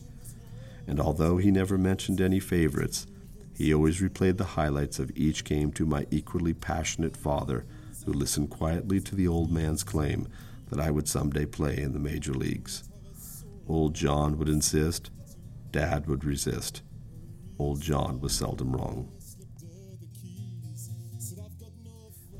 and 0.87 0.99
although 0.99 1.37
he 1.37 1.51
never 1.51 1.77
mentioned 1.77 2.21
any 2.21 2.39
favorites, 2.39 3.07
he 3.55 3.73
always 3.73 4.01
replayed 4.01 4.37
the 4.37 4.43
highlights 4.43 4.99
of 4.99 5.11
each 5.15 5.45
game 5.45 5.71
to 5.71 5.85
my 5.85 6.05
equally 6.11 6.53
passionate 6.53 7.15
father, 7.15 7.65
who 8.05 8.11
listened 8.11 8.49
quietly 8.49 8.99
to 8.99 9.15
the 9.15 9.27
old 9.27 9.49
man's 9.49 9.83
claim 9.83 10.27
that 10.69 10.79
I 10.79 10.91
would 10.91 11.07
someday 11.07 11.45
play 11.45 11.77
in 11.77 11.93
the 11.93 11.99
major 11.99 12.33
leagues. 12.33 12.83
Old 13.67 13.95
John 13.95 14.37
would 14.37 14.49
insist, 14.49 15.09
Dad 15.71 16.07
would 16.07 16.25
resist. 16.25 16.81
Old 17.57 17.81
John 17.81 18.19
was 18.19 18.33
seldom 18.33 18.75
wrong. 18.75 19.09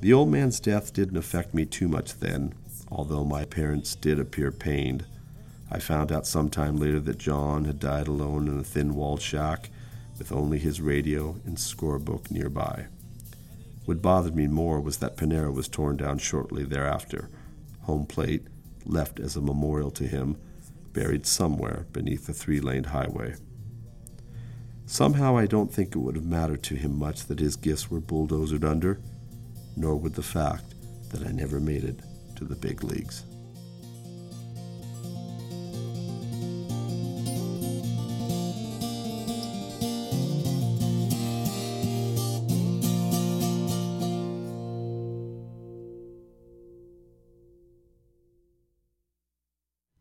The 0.01 0.13
old 0.13 0.29
man's 0.29 0.59
death 0.59 0.93
didn't 0.93 1.17
affect 1.17 1.53
me 1.53 1.65
too 1.65 1.87
much 1.87 2.19
then, 2.19 2.53
although 2.91 3.23
my 3.23 3.45
parents 3.45 3.95
did 3.95 4.19
appear 4.19 4.51
pained. 4.51 5.05
I 5.71 5.79
found 5.79 6.11
out 6.11 6.27
sometime 6.27 6.77
later 6.77 6.99
that 6.99 7.17
John 7.17 7.65
had 7.65 7.79
died 7.79 8.07
alone 8.07 8.47
in 8.47 8.59
a 8.59 8.63
thin 8.63 8.93
walled 8.93 9.21
shack 9.21 9.69
with 10.17 10.31
only 10.31 10.57
his 10.57 10.81
radio 10.81 11.35
and 11.45 11.57
scorebook 11.57 12.31
nearby. 12.31 12.87
What 13.85 14.01
bothered 14.01 14.35
me 14.35 14.47
more 14.47 14.79
was 14.79 14.97
that 14.97 15.17
Panero 15.17 15.53
was 15.53 15.67
torn 15.67 15.97
down 15.97 16.17
shortly 16.17 16.63
thereafter, 16.63 17.29
home 17.81 18.05
plate 18.05 18.47
left 18.85 19.19
as 19.19 19.35
a 19.35 19.41
memorial 19.41 19.91
to 19.91 20.07
him, 20.07 20.37
buried 20.93 21.25
somewhere 21.25 21.85
beneath 21.91 22.25
the 22.25 22.33
three 22.33 22.59
laned 22.59 22.87
highway. 22.87 23.35
Somehow 24.85 25.37
I 25.37 25.45
don't 25.45 25.73
think 25.73 25.95
it 25.95 25.99
would 25.99 26.15
have 26.15 26.25
mattered 26.25 26.63
to 26.63 26.75
him 26.75 26.97
much 26.97 27.25
that 27.25 27.39
his 27.39 27.55
gifts 27.55 27.89
were 27.89 28.01
bulldozered 28.01 28.63
under, 28.63 28.99
nor 29.75 29.95
would 29.95 30.13
the 30.13 30.23
fact 30.23 30.75
that 31.09 31.27
I 31.27 31.31
never 31.31 31.59
made 31.59 31.83
it 31.83 31.99
to 32.37 32.45
the 32.45 32.55
big 32.55 32.83
leagues. 32.83 33.23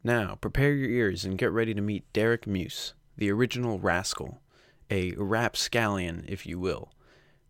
Now, 0.06 0.34
prepare 0.34 0.74
your 0.74 0.90
ears 0.90 1.24
and 1.24 1.38
get 1.38 1.50
ready 1.50 1.72
to 1.72 1.80
meet 1.80 2.12
Derek 2.12 2.46
Muse, 2.46 2.92
the 3.16 3.30
original 3.30 3.78
rascal, 3.78 4.42
a 4.90 5.12
rapscallion, 5.12 6.26
if 6.28 6.44
you 6.44 6.58
will. 6.58 6.90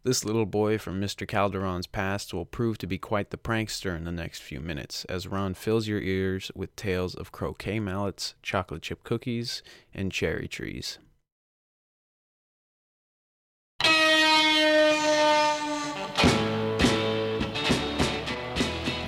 This 0.04 0.24
little 0.24 0.46
boy 0.46 0.78
from 0.78 1.00
Mr. 1.00 1.26
Calderon's 1.26 1.88
past 1.88 2.32
will 2.32 2.44
prove 2.44 2.78
to 2.78 2.86
be 2.86 2.96
quite 2.96 3.30
the 3.30 3.36
prankster 3.36 3.96
in 3.96 4.04
the 4.04 4.12
next 4.12 4.40
few 4.40 4.60
minutes 4.60 5.04
as 5.06 5.26
Ron 5.26 5.54
fills 5.54 5.88
your 5.88 6.00
ears 6.00 6.52
with 6.54 6.76
tales 6.76 7.16
of 7.16 7.32
croquet 7.32 7.80
mallets, 7.80 8.36
chocolate 8.40 8.82
chip 8.82 9.02
cookies, 9.02 9.60
and 9.92 10.12
cherry 10.12 10.46
trees. 10.46 10.98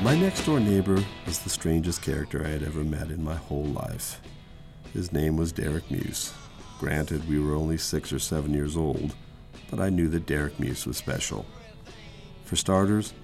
My 0.06 0.14
next 0.14 0.46
door 0.46 0.60
neighbor 0.60 1.04
was 1.26 1.40
the 1.40 1.50
strangest 1.50 2.00
character 2.00 2.46
I 2.46 2.50
had 2.50 2.62
ever 2.62 2.84
met 2.84 3.10
in 3.10 3.24
my 3.24 3.34
whole 3.34 3.64
life. 3.64 4.20
His 4.92 5.12
name 5.12 5.36
was 5.36 5.50
Derek 5.50 5.90
Muse. 5.90 6.32
Granted, 6.78 7.28
we 7.28 7.40
were 7.40 7.56
only 7.56 7.76
six 7.76 8.12
or 8.12 8.20
seven 8.20 8.54
years 8.54 8.76
old, 8.76 9.16
but 9.68 9.80
I 9.80 9.90
knew 9.90 10.06
that 10.10 10.26
Derek 10.26 10.60
Muse 10.60 10.86
was 10.86 10.96
special. 10.96 11.44
For 12.44 12.54
starters, 12.54 13.14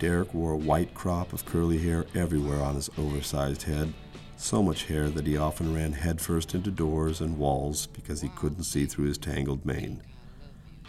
Derek 0.00 0.34
wore 0.34 0.50
a 0.50 0.56
white 0.56 0.94
crop 0.94 1.32
of 1.32 1.46
curly 1.46 1.78
hair 1.78 2.06
everywhere 2.12 2.60
on 2.60 2.74
his 2.74 2.90
oversized 2.98 3.62
head, 3.62 3.94
so 4.36 4.64
much 4.64 4.86
hair 4.86 5.10
that 5.10 5.28
he 5.28 5.36
often 5.36 5.72
ran 5.72 5.92
headfirst 5.92 6.56
into 6.56 6.72
doors 6.72 7.20
and 7.20 7.38
walls 7.38 7.86
because 7.86 8.20
he 8.20 8.30
couldn't 8.30 8.64
see 8.64 8.86
through 8.86 9.06
his 9.06 9.16
tangled 9.16 9.64
mane. 9.64 10.02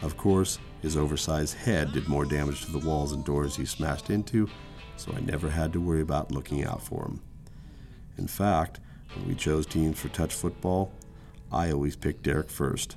Of 0.01 0.17
course, 0.17 0.57
his 0.81 0.97
oversized 0.97 1.53
head 1.53 1.91
did 1.91 2.07
more 2.07 2.25
damage 2.25 2.65
to 2.65 2.71
the 2.71 2.79
walls 2.87 3.11
and 3.11 3.23
doors 3.23 3.55
he 3.55 3.65
smashed 3.65 4.09
into, 4.09 4.49
so 4.97 5.13
I 5.15 5.19
never 5.19 5.49
had 5.49 5.73
to 5.73 5.81
worry 5.81 6.01
about 6.01 6.31
looking 6.31 6.65
out 6.65 6.81
for 6.81 7.03
him. 7.05 7.21
In 8.17 8.27
fact, 8.27 8.79
when 9.15 9.27
we 9.27 9.35
chose 9.35 9.65
teams 9.65 9.99
for 9.99 10.09
touch 10.09 10.33
football, 10.33 10.91
I 11.51 11.71
always 11.71 11.95
picked 11.95 12.23
Derek 12.23 12.49
first. 12.49 12.95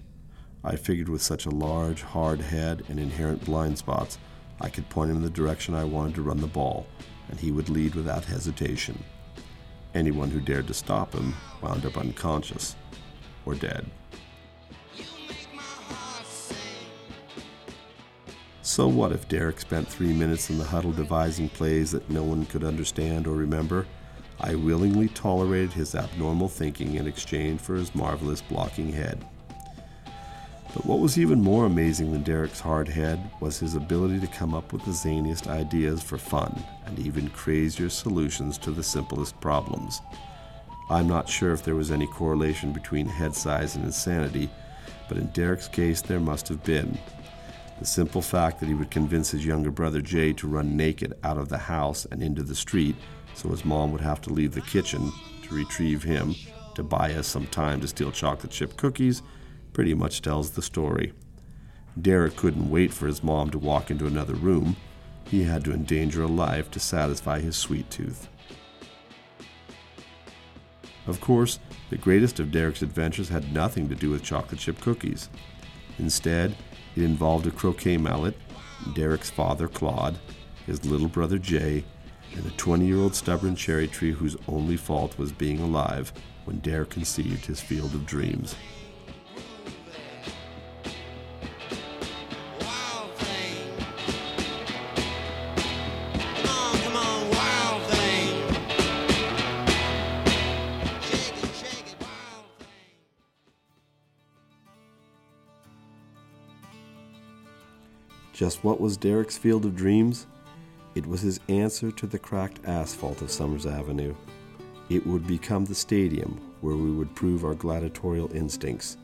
I 0.65 0.77
figured 0.77 1.09
with 1.09 1.23
such 1.23 1.47
a 1.47 1.51
large, 1.51 2.03
hard 2.03 2.41
head 2.41 2.85
and 2.89 2.99
inherent 2.99 3.45
blind 3.45 3.79
spots, 3.79 4.19
I 4.61 4.69
could 4.69 4.89
point 4.89 5.11
him 5.11 5.19
in 5.19 5.23
the 5.23 5.31
direction 5.31 5.75
I 5.75 5.85
wanted 5.85 6.15
to 6.15 6.23
run 6.23 6.41
the 6.41 6.47
ball, 6.47 6.87
and 7.29 7.39
he 7.39 7.51
would 7.51 7.69
lead 7.69 7.95
without 7.95 8.25
hesitation. 8.25 9.03
Anyone 9.95 10.31
who 10.31 10.41
dared 10.41 10.67
to 10.69 10.75
stop 10.75 11.13
him 11.13 11.35
wound 11.63 11.85
up 11.85 11.97
unconscious 11.97 12.75
or 13.45 13.55
dead. 13.55 13.87
So 18.77 18.89
what 18.89 19.11
if 19.11 19.27
Derek 19.27 19.59
spent 19.59 19.89
three 19.89 20.13
minutes 20.13 20.51
in 20.51 20.59
the 20.59 20.65
huddle 20.65 20.93
devising 20.93 21.49
plays 21.49 21.93
that 21.93 22.11
no 22.11 22.23
one 22.23 22.45
could 22.45 22.63
understand 22.63 23.27
or 23.27 23.35
remember? 23.35 23.87
I 24.39 24.55
willingly 24.55 25.09
tolerated 25.09 25.73
his 25.73 25.95
abnormal 25.95 26.49
thinking 26.49 26.97
in 26.97 27.07
exchange 27.07 27.63
for 27.63 27.75
his 27.75 27.95
marvelous 27.95 28.43
blocking 28.43 28.93
head. 28.93 29.27
But 30.75 30.85
what 30.85 30.99
was 30.99 31.19
even 31.19 31.41
more 31.41 31.65
amazing 31.65 32.13
than 32.13 32.23
Derek's 32.23 32.61
hard 32.61 32.87
head 32.87 33.19
was 33.41 33.59
his 33.59 33.77
ability 33.77 34.21
to 34.21 34.27
come 34.27 34.53
up 34.53 34.75
with 34.75 34.85
the 34.85 34.91
zaniest 34.91 35.47
ideas 35.47 36.03
for 36.03 36.19
fun 36.19 36.63
and 36.85 36.99
even 36.99 37.31
crazier 37.31 37.89
solutions 37.89 38.59
to 38.59 38.73
the 38.73 38.83
simplest 38.83 39.41
problems. 39.41 40.03
I'm 40.91 41.09
not 41.09 41.31
sure 41.31 41.55
if 41.55 41.65
there 41.65 41.77
was 41.77 41.91
any 41.91 42.09
correlation 42.09 42.75
between 42.75 43.07
head 43.07 43.35
size 43.35 43.75
and 43.75 43.87
insanity, 43.87 44.51
but 45.09 45.17
in 45.17 45.29
Derek's 45.29 45.67
case 45.67 46.03
there 46.03 46.21
must 46.21 46.47
have 46.49 46.63
been. 46.63 46.99
The 47.79 47.87
simple 47.87 48.23
fact 48.23 48.61
that 48.61 48.67
he 48.67 48.75
would 48.75 48.91
convince 48.91 49.31
his 49.31 49.45
younger 49.45 49.71
brother 49.71 50.01
Jay 50.01 50.33
to 50.35 50.49
run 50.49 50.77
naked 50.77 51.15
out 51.23 51.37
of 51.37 51.49
the 51.49 51.59
house 51.59 52.07
and 52.11 52.23
into 52.23 52.43
the 52.43 52.55
street 52.55 52.97
so 53.35 53.51
his 53.51 53.65
mom 53.65 53.93
would 53.93 54.01
have 54.01 54.21
to 54.23 54.33
leave 54.33 54.55
the 54.55 54.63
kitchen 54.63 55.13
to 55.43 55.55
retrieve 55.55 56.03
him 56.03 56.35
to 56.75 56.83
buy 56.83 57.13
us 57.13 57.27
some 57.27 57.47
time 57.47 57.81
to 57.81 57.89
steal 57.89 58.11
chocolate 58.11 58.53
chip 58.53 58.77
cookies 58.77 59.23
pretty 59.73 59.95
much 59.95 60.23
tells 60.23 60.51
the 60.51 60.63
story. 60.63 61.13
Derek 62.01 62.37
couldn't 62.37 62.71
wait 62.71 62.93
for 62.93 63.07
his 63.07 63.23
mom 63.23 63.51
to 63.51 63.59
walk 63.59 63.91
into 63.91 64.07
another 64.07 64.35
room. 64.35 64.77
He 65.25 65.43
had 65.43 65.65
to 65.65 65.73
endanger 65.73 66.23
a 66.23 66.27
life 66.27 66.71
to 66.71 66.81
satisfy 66.81 67.41
his 67.41 67.57
sweet 67.57 67.91
tooth. 67.91 68.29
Of 71.07 71.21
course, 71.21 71.59
the 71.91 71.97
greatest 71.97 72.41
of 72.41 72.51
Derek's 72.51 72.83
adventures 72.83 73.29
had 73.29 73.53
nothing 73.53 73.89
to 73.89 73.95
do 73.95 74.11
with 74.11 74.23
chocolate 74.23 74.61
chip 74.61 74.81
cookies. 74.81 75.29
Instead, 75.99 76.57
it 76.97 77.03
involved 77.03 77.47
a 77.47 77.51
croquet 77.51 77.99
mallet, 77.99 78.35
Derek's 78.95 79.31
father, 79.31 79.69
Claude, 79.69 80.19
his 80.67 80.85
little 80.85 81.09
brother, 81.09 81.39
Jay, 81.39 81.85
and 82.35 82.47
a 82.47 82.51
20 82.51 82.87
year 82.87 82.99
old 82.99 83.15
stubborn 83.15 83.55
cherry 83.55 83.87
tree 83.87 84.13
whose 84.13 84.37
only 84.49 84.77
fault 84.77 85.19
was 85.19 85.33
being 85.33 85.61
alive 85.61 86.13
when 86.45 86.59
Derek 86.59 86.91
conceived 86.91 87.47
his 87.47 87.61
field 87.61 87.95
of 87.95 88.07
dreams. 88.07 88.55
Just 108.37 108.63
what 108.63 108.83
was 108.83 108.99
Derek's 108.99 109.39
field 109.39 109.65
of 109.65 109.75
dreams? 109.75 110.27
It 110.95 111.07
was 111.07 111.23
his 111.23 111.41
answer 111.49 111.91
to 111.93 112.07
the 112.07 112.19
cracked 112.19 112.63
asphalt 112.67 113.23
of 113.23 113.31
Summers 113.31 113.65
Avenue. 113.65 114.15
It 114.91 115.07
would 115.07 115.27
become 115.27 115.65
the 115.65 115.75
stadium 115.75 116.39
where 116.61 116.77
we 116.77 116.91
would 116.91 117.15
prove 117.15 117.47
our 117.47 117.55
gladiatorial 117.55 118.31
instincts. 118.37 118.99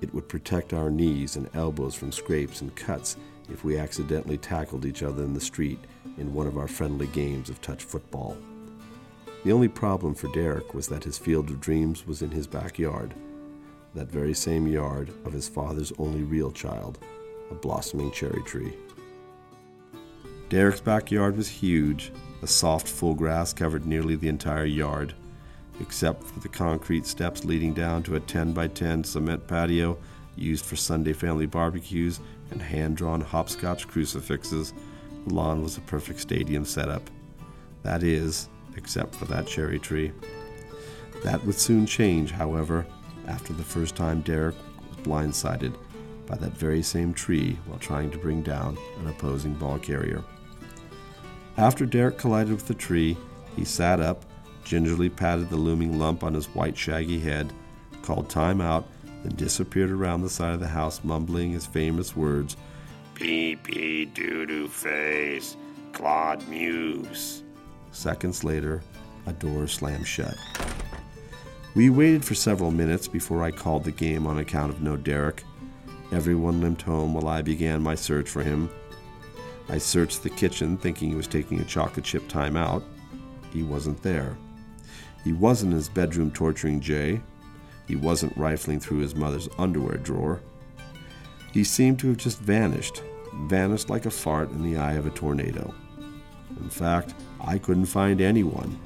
It 0.00 0.14
would 0.14 0.28
protect 0.28 0.72
our 0.72 0.90
knees 0.90 1.34
and 1.34 1.50
elbows 1.54 1.96
from 1.96 2.12
scrapes 2.12 2.60
and 2.60 2.72
cuts 2.76 3.16
if 3.50 3.64
we 3.64 3.76
accidentally 3.76 4.38
tackled 4.38 4.86
each 4.86 5.02
other 5.02 5.24
in 5.24 5.34
the 5.34 5.40
street 5.40 5.80
in 6.16 6.32
one 6.32 6.46
of 6.46 6.56
our 6.56 6.68
friendly 6.68 7.08
games 7.08 7.50
of 7.50 7.60
touch 7.60 7.82
football. 7.82 8.36
The 9.42 9.50
only 9.50 9.66
problem 9.66 10.14
for 10.14 10.28
Derek 10.28 10.72
was 10.72 10.86
that 10.86 11.02
his 11.02 11.18
field 11.18 11.50
of 11.50 11.60
dreams 11.60 12.06
was 12.06 12.22
in 12.22 12.30
his 12.30 12.46
backyard, 12.46 13.12
that 13.96 14.06
very 14.06 14.34
same 14.34 14.68
yard 14.68 15.12
of 15.24 15.32
his 15.32 15.48
father's 15.48 15.92
only 15.98 16.22
real 16.22 16.52
child, 16.52 17.00
a 17.50 17.54
blossoming 17.54 18.10
cherry 18.10 18.42
tree. 18.42 18.74
Derek's 20.48 20.80
backyard 20.80 21.36
was 21.36 21.48
huge. 21.48 22.10
A 22.42 22.46
soft, 22.46 22.88
full 22.88 23.14
grass 23.14 23.52
covered 23.52 23.84
nearly 23.84 24.16
the 24.16 24.28
entire 24.28 24.64
yard, 24.64 25.12
except 25.80 26.24
for 26.24 26.40
the 26.40 26.48
concrete 26.48 27.06
steps 27.06 27.44
leading 27.44 27.74
down 27.74 28.02
to 28.04 28.16
a 28.16 28.20
10 28.20 28.52
by 28.52 28.68
10 28.68 29.04
cement 29.04 29.46
patio 29.46 29.98
used 30.36 30.64
for 30.64 30.76
Sunday 30.76 31.12
family 31.12 31.46
barbecues 31.46 32.20
and 32.50 32.62
hand 32.62 32.96
drawn 32.96 33.20
hopscotch 33.20 33.88
crucifixes. 33.88 34.72
The 35.26 35.34
lawn 35.34 35.62
was 35.62 35.76
a 35.76 35.82
perfect 35.82 36.20
stadium 36.20 36.64
setup. 36.64 37.02
That 37.82 38.02
is, 38.02 38.48
except 38.76 39.14
for 39.14 39.24
that 39.26 39.46
cherry 39.46 39.78
tree. 39.78 40.12
That 41.24 41.44
would 41.44 41.58
soon 41.58 41.84
change, 41.84 42.30
however, 42.30 42.86
after 43.26 43.52
the 43.52 43.64
first 43.64 43.96
time 43.96 44.20
Derek 44.22 44.54
was 44.88 44.96
blindsided 45.04 45.74
by 46.28 46.36
that 46.36 46.52
very 46.52 46.82
same 46.82 47.14
tree 47.14 47.58
while 47.66 47.78
trying 47.78 48.10
to 48.10 48.18
bring 48.18 48.42
down 48.42 48.76
an 49.00 49.08
opposing 49.08 49.54
ball 49.54 49.78
carrier. 49.78 50.22
After 51.56 51.86
Derek 51.86 52.18
collided 52.18 52.52
with 52.52 52.68
the 52.68 52.74
tree, 52.74 53.16
he 53.56 53.64
sat 53.64 53.98
up, 53.98 54.24
gingerly 54.62 55.08
patted 55.08 55.48
the 55.48 55.56
looming 55.56 55.98
lump 55.98 56.22
on 56.22 56.34
his 56.34 56.46
white, 56.54 56.76
shaggy 56.76 57.18
head, 57.18 57.52
called 58.02 58.28
time 58.28 58.60
out, 58.60 58.86
then 59.24 59.34
disappeared 59.36 59.90
around 59.90 60.20
the 60.20 60.28
side 60.28 60.54
of 60.54 60.60
the 60.60 60.68
house, 60.68 61.02
mumbling 61.02 61.50
his 61.50 61.66
famous 61.66 62.14
words 62.14 62.56
Pee 63.14 63.56
pee 63.56 64.04
doo 64.04 64.46
doo 64.46 64.68
face, 64.68 65.56
Claude 65.92 66.46
Muse. 66.46 67.42
Seconds 67.90 68.44
later, 68.44 68.80
a 69.26 69.32
door 69.32 69.66
slammed 69.66 70.06
shut. 70.06 70.36
We 71.74 71.90
waited 71.90 72.24
for 72.24 72.36
several 72.36 72.70
minutes 72.70 73.08
before 73.08 73.42
I 73.42 73.50
called 73.50 73.82
the 73.82 73.90
game 73.90 74.24
on 74.24 74.38
account 74.38 74.72
of 74.72 74.82
no 74.82 74.96
Derek. 74.96 75.42
Everyone 76.10 76.60
limped 76.60 76.82
home 76.82 77.12
while 77.12 77.28
I 77.28 77.42
began 77.42 77.82
my 77.82 77.94
search 77.94 78.28
for 78.28 78.42
him. 78.42 78.70
I 79.68 79.76
searched 79.76 80.22
the 80.22 80.30
kitchen 80.30 80.78
thinking 80.78 81.10
he 81.10 81.14
was 81.14 81.26
taking 81.26 81.60
a 81.60 81.64
chocolate 81.64 82.06
chip 82.06 82.26
time 82.28 82.56
out. 82.56 82.82
He 83.52 83.62
wasn't 83.62 84.02
there. 84.02 84.38
He 85.24 85.32
wasn't 85.34 85.72
in 85.72 85.76
his 85.76 85.88
bedroom 85.90 86.30
torturing 86.30 86.80
Jay. 86.80 87.20
He 87.86 87.96
wasn't 87.96 88.36
rifling 88.36 88.80
through 88.80 88.98
his 88.98 89.14
mother's 89.14 89.48
underwear 89.58 89.98
drawer. 89.98 90.40
He 91.52 91.64
seemed 91.64 91.98
to 92.00 92.08
have 92.08 92.16
just 92.16 92.38
vanished, 92.38 93.02
vanished 93.42 93.90
like 93.90 94.06
a 94.06 94.10
fart 94.10 94.50
in 94.50 94.62
the 94.62 94.78
eye 94.78 94.94
of 94.94 95.06
a 95.06 95.10
tornado. 95.10 95.74
In 96.60 96.70
fact, 96.70 97.14
I 97.40 97.58
couldn't 97.58 97.86
find 97.86 98.20
anyone. 98.20 98.78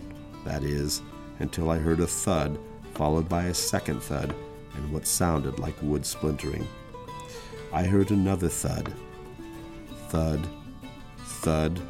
That 0.44 0.64
is, 0.64 1.02
until 1.38 1.70
I 1.70 1.78
heard 1.78 2.00
a 2.00 2.06
thud, 2.06 2.58
followed 2.94 3.28
by 3.28 3.44
a 3.44 3.54
second 3.54 4.02
thud, 4.02 4.34
and 4.74 4.92
what 4.92 5.06
sounded 5.06 5.58
like 5.58 5.80
wood 5.82 6.04
splintering. 6.04 6.66
I 7.72 7.84
heard 7.84 8.10
another 8.10 8.48
thud. 8.48 8.92
Thud. 10.08 10.46
Thud. 11.18 11.80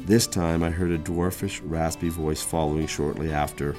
This 0.00 0.26
time 0.26 0.62
I 0.62 0.70
heard 0.70 0.90
a 0.90 0.98
dwarfish, 0.98 1.60
raspy 1.64 2.10
voice 2.10 2.42
following 2.42 2.86
shortly 2.86 3.32
after. 3.32 3.74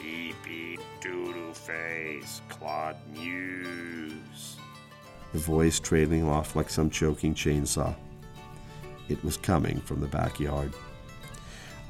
Beep 0.00 0.36
pee 0.44 0.78
doodle 1.00 1.52
face, 1.52 2.42
Claude 2.48 2.96
Muse. 3.12 4.56
The 5.32 5.38
voice 5.38 5.80
trailing 5.80 6.28
off 6.28 6.54
like 6.54 6.70
some 6.70 6.90
choking 6.90 7.34
chainsaw. 7.34 7.94
It 9.08 9.22
was 9.24 9.36
coming 9.36 9.80
from 9.80 10.00
the 10.00 10.06
backyard. 10.06 10.72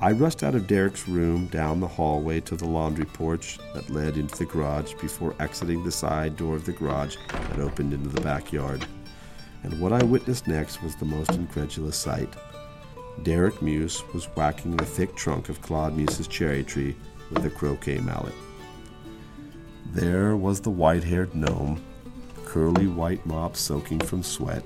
I 0.02 0.10
rushed 0.10 0.42
out 0.42 0.56
of 0.56 0.66
Derek's 0.66 1.06
room 1.06 1.46
down 1.46 1.78
the 1.78 1.86
hallway 1.86 2.40
to 2.40 2.56
the 2.56 2.66
laundry 2.66 3.04
porch 3.04 3.60
that 3.72 3.88
led 3.88 4.16
into 4.16 4.36
the 4.36 4.46
garage 4.46 4.94
before 4.94 5.36
exiting 5.38 5.84
the 5.84 5.92
side 5.92 6.36
door 6.36 6.56
of 6.56 6.64
the 6.64 6.72
garage 6.72 7.16
that 7.28 7.60
opened 7.60 7.92
into 7.92 8.08
the 8.08 8.20
backyard. 8.20 8.84
And 9.62 9.80
what 9.80 9.92
I 9.92 10.02
witnessed 10.02 10.48
next 10.48 10.82
was 10.82 10.96
the 10.96 11.04
most 11.04 11.30
incredulous 11.36 11.96
sight. 11.96 12.34
Derek 13.22 13.62
Muse 13.62 14.02
was 14.12 14.24
whacking 14.34 14.76
the 14.76 14.84
thick 14.84 15.14
trunk 15.14 15.48
of 15.48 15.62
Claude 15.62 15.96
Muse's 15.96 16.26
cherry 16.26 16.64
tree 16.64 16.96
with 17.30 17.46
a 17.46 17.50
croquet 17.50 18.00
mallet. 18.00 18.34
There 19.92 20.36
was 20.36 20.60
the 20.60 20.70
white 20.70 21.04
haired 21.04 21.32
gnome, 21.32 21.80
curly 22.44 22.88
white 22.88 23.24
mop 23.24 23.56
soaking 23.56 24.00
from 24.00 24.24
sweat, 24.24 24.64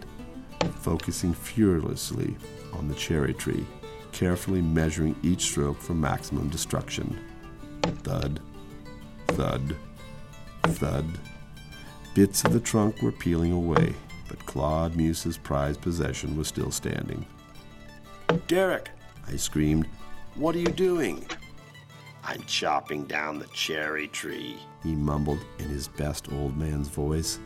focusing 0.80 1.34
furiously 1.34 2.38
on 2.72 2.88
the 2.88 2.94
cherry 2.94 3.34
tree 3.34 3.66
carefully 4.12 4.62
measuring 4.62 5.16
each 5.22 5.42
stroke 5.42 5.80
for 5.80 5.94
maximum 5.94 6.48
destruction. 6.48 7.18
Thud, 7.82 8.40
thud, 9.28 9.76
thud. 10.62 11.06
Bits 12.14 12.44
of 12.44 12.52
the 12.52 12.60
trunk 12.60 13.02
were 13.02 13.12
peeling 13.12 13.52
away, 13.52 13.94
but 14.28 14.44
Claude 14.46 14.96
Muse's 14.96 15.36
prized 15.36 15.80
possession 15.80 16.36
was 16.36 16.48
still 16.48 16.70
standing. 16.70 17.26
Derek, 18.46 18.90
I 19.28 19.36
screamed. 19.36 19.86
what 20.34 20.54
are 20.54 20.60
you 20.60 20.68
doing? 20.68 21.26
I'm 22.24 22.42
chopping 22.42 23.04
down 23.04 23.38
the 23.38 23.46
cherry 23.48 24.08
tree. 24.08 24.56
He 24.82 24.94
mumbled 24.94 25.44
in 25.58 25.68
his 25.68 25.88
best 25.88 26.32
old 26.32 26.56
man's 26.56 26.88
voice. 26.88 27.38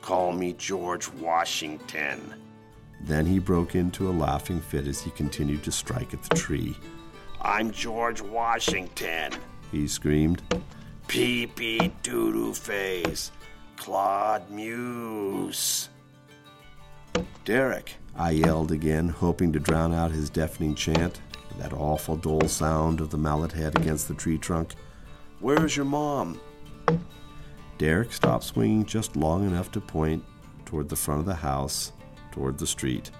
Call 0.00 0.32
me 0.32 0.52
George 0.52 1.08
Washington. 1.08 2.34
Then 3.00 3.26
he 3.26 3.38
broke 3.38 3.74
into 3.74 4.08
a 4.08 4.12
laughing 4.12 4.60
fit 4.60 4.86
as 4.86 5.00
he 5.00 5.10
continued 5.10 5.62
to 5.64 5.72
strike 5.72 6.14
at 6.14 6.22
the 6.22 6.34
tree. 6.34 6.76
I'm 7.40 7.70
George 7.70 8.20
Washington. 8.20 9.32
He 9.70 9.86
screamed. 9.86 10.42
Pee 11.06 11.46
pee 11.46 11.92
doodoo 12.02 12.56
face, 12.56 13.30
Claude 13.76 14.50
Muse. 14.50 15.88
Derek, 17.44 17.94
I 18.16 18.30
yelled 18.30 18.72
again, 18.72 19.08
hoping 19.08 19.52
to 19.52 19.60
drown 19.60 19.94
out 19.94 20.10
his 20.10 20.30
deafening 20.30 20.74
chant, 20.74 21.20
that 21.58 21.72
awful 21.72 22.16
dull 22.16 22.48
sound 22.48 23.00
of 23.00 23.10
the 23.10 23.18
mallet 23.18 23.52
head 23.52 23.78
against 23.78 24.08
the 24.08 24.14
tree 24.14 24.38
trunk. 24.38 24.74
Where's 25.38 25.76
your 25.76 25.86
mom? 25.86 26.40
Derek 27.78 28.12
stopped 28.12 28.44
swinging 28.44 28.84
just 28.84 29.16
long 29.16 29.46
enough 29.46 29.70
to 29.72 29.80
point 29.80 30.24
toward 30.64 30.88
the 30.88 30.96
front 30.96 31.20
of 31.20 31.26
the 31.26 31.34
house 31.34 31.92
toward 32.36 32.58
the 32.58 32.66
street. 32.66 33.10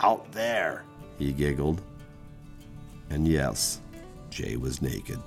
Out 0.00 0.32
there, 0.32 0.84
he 1.18 1.30
giggled. 1.30 1.82
And 3.10 3.28
yes, 3.28 3.80
Jay 4.30 4.56
was 4.56 4.80
naked. 4.80 5.20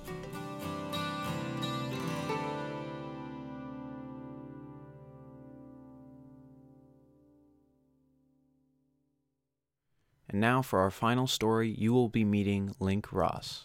And 10.29 10.41
now 10.41 10.61
for 10.61 10.79
our 10.79 10.91
final 10.91 11.27
story, 11.27 11.69
you 11.69 11.93
will 11.93 12.09
be 12.09 12.25
meeting 12.25 12.75
Link 12.79 13.13
Ross, 13.13 13.63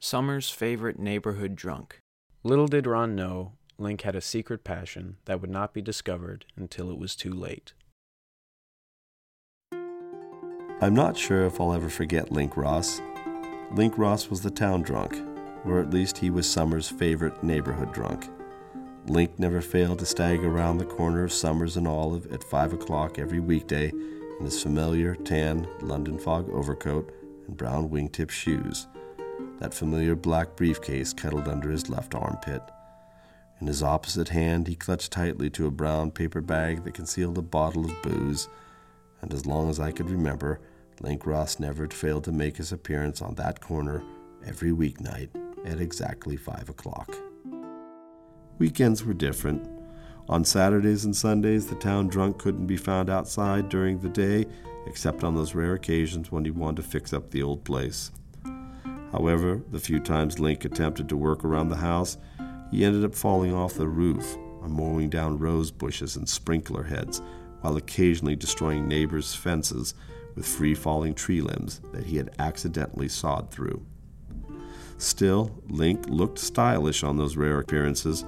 Summer's 0.00 0.50
favorite 0.50 0.98
neighborhood 0.98 1.54
drunk. 1.54 2.00
Little 2.42 2.66
did 2.66 2.86
Ron 2.86 3.14
know, 3.14 3.52
Link 3.78 4.00
had 4.00 4.16
a 4.16 4.20
secret 4.20 4.64
passion 4.64 5.18
that 5.26 5.40
would 5.40 5.50
not 5.50 5.72
be 5.74 5.82
discovered 5.82 6.46
until 6.56 6.90
it 6.90 6.98
was 6.98 7.14
too 7.14 7.32
late. 7.32 7.74
I'm 10.82 10.94
not 10.94 11.14
sure 11.14 11.44
if 11.44 11.60
I'll 11.60 11.74
ever 11.74 11.90
forget 11.90 12.32
Link 12.32 12.56
Ross. 12.56 13.02
Link 13.70 13.98
Ross 13.98 14.30
was 14.30 14.40
the 14.40 14.50
town 14.50 14.80
drunk, 14.80 15.14
or 15.66 15.78
at 15.78 15.90
least 15.90 16.16
he 16.16 16.30
was 16.30 16.48
Summer's 16.48 16.88
favorite 16.88 17.44
neighborhood 17.44 17.92
drunk. 17.92 18.30
Link 19.06 19.38
never 19.38 19.60
failed 19.60 19.98
to 19.98 20.06
stag 20.06 20.42
around 20.42 20.78
the 20.78 20.86
corner 20.86 21.22
of 21.22 21.34
Summers 21.34 21.76
and 21.76 21.86
Olive 21.86 22.32
at 22.32 22.42
5 22.42 22.72
o'clock 22.72 23.18
every 23.18 23.40
weekday 23.40 23.90
in 23.90 24.44
his 24.46 24.62
familiar 24.62 25.16
tan 25.16 25.68
London 25.82 26.18
fog 26.18 26.48
overcoat 26.48 27.12
and 27.46 27.58
brown 27.58 27.90
wingtip 27.90 28.30
shoes, 28.30 28.86
that 29.58 29.74
familiar 29.74 30.14
black 30.14 30.56
briefcase 30.56 31.12
cuddled 31.12 31.46
under 31.46 31.70
his 31.70 31.90
left 31.90 32.14
armpit. 32.14 32.62
In 33.60 33.66
his 33.66 33.82
opposite 33.82 34.30
hand, 34.30 34.66
he 34.66 34.76
clutched 34.76 35.12
tightly 35.12 35.50
to 35.50 35.66
a 35.66 35.70
brown 35.70 36.10
paper 36.10 36.40
bag 36.40 36.84
that 36.84 36.94
concealed 36.94 37.36
a 37.36 37.42
bottle 37.42 37.84
of 37.84 38.00
booze, 38.00 38.48
and 39.20 39.34
as 39.34 39.44
long 39.44 39.68
as 39.68 39.78
I 39.78 39.92
could 39.92 40.08
remember, 40.08 40.58
Link 41.00 41.26
Ross 41.26 41.58
never 41.58 41.88
failed 41.88 42.24
to 42.24 42.32
make 42.32 42.58
his 42.58 42.72
appearance 42.72 43.22
on 43.22 43.34
that 43.36 43.60
corner 43.60 44.02
every 44.46 44.70
weeknight 44.70 45.30
at 45.64 45.80
exactly 45.80 46.36
5 46.36 46.68
o'clock. 46.68 47.14
Weekends 48.58 49.04
were 49.04 49.14
different. 49.14 49.68
On 50.28 50.44
Saturdays 50.44 51.06
and 51.06 51.16
Sundays, 51.16 51.66
the 51.66 51.74
town 51.76 52.08
drunk 52.08 52.38
couldn't 52.38 52.66
be 52.66 52.76
found 52.76 53.08
outside 53.08 53.68
during 53.70 53.98
the 53.98 54.08
day, 54.08 54.44
except 54.86 55.24
on 55.24 55.34
those 55.34 55.54
rare 55.54 55.74
occasions 55.74 56.30
when 56.30 56.44
he 56.44 56.50
wanted 56.50 56.82
to 56.82 56.88
fix 56.88 57.12
up 57.12 57.30
the 57.30 57.42
old 57.42 57.64
place. 57.64 58.10
However, 59.12 59.60
the 59.70 59.80
few 59.80 59.98
times 59.98 60.38
Link 60.38 60.64
attempted 60.64 61.08
to 61.08 61.16
work 61.16 61.44
around 61.44 61.68
the 61.68 61.76
house, 61.76 62.18
he 62.70 62.84
ended 62.84 63.04
up 63.04 63.14
falling 63.14 63.54
off 63.54 63.74
the 63.74 63.88
roof 63.88 64.36
or 64.60 64.68
mowing 64.68 65.08
down 65.08 65.38
rose 65.38 65.70
bushes 65.70 66.16
and 66.16 66.28
sprinkler 66.28 66.84
heads, 66.84 67.22
while 67.62 67.76
occasionally 67.76 68.36
destroying 68.36 68.86
neighbors' 68.86 69.34
fences 69.34 69.94
with 70.40 70.48
free 70.48 70.74
falling 70.74 71.12
tree 71.12 71.42
limbs 71.42 71.82
that 71.92 72.06
he 72.06 72.16
had 72.16 72.30
accidentally 72.38 73.10
sawed 73.10 73.50
through. 73.50 73.84
Still, 74.96 75.62
Link 75.68 76.06
looked 76.08 76.38
stylish 76.38 77.04
on 77.04 77.18
those 77.18 77.36
rare 77.36 77.60
appearances, 77.60 78.24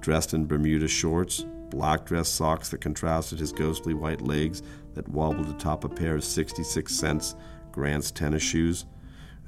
dressed 0.00 0.32
in 0.32 0.46
Bermuda 0.46 0.86
shorts, 0.86 1.44
black 1.70 2.06
dress 2.06 2.28
socks 2.28 2.68
that 2.68 2.80
contrasted 2.80 3.40
his 3.40 3.50
ghostly 3.50 3.94
white 3.94 4.22
legs 4.22 4.62
that 4.94 5.08
wobbled 5.08 5.48
atop 5.48 5.82
a 5.82 5.88
pair 5.88 6.14
of 6.14 6.22
66 6.22 6.94
cents 6.94 7.34
Grant's 7.72 8.12
tennis 8.12 8.44
shoes, 8.44 8.86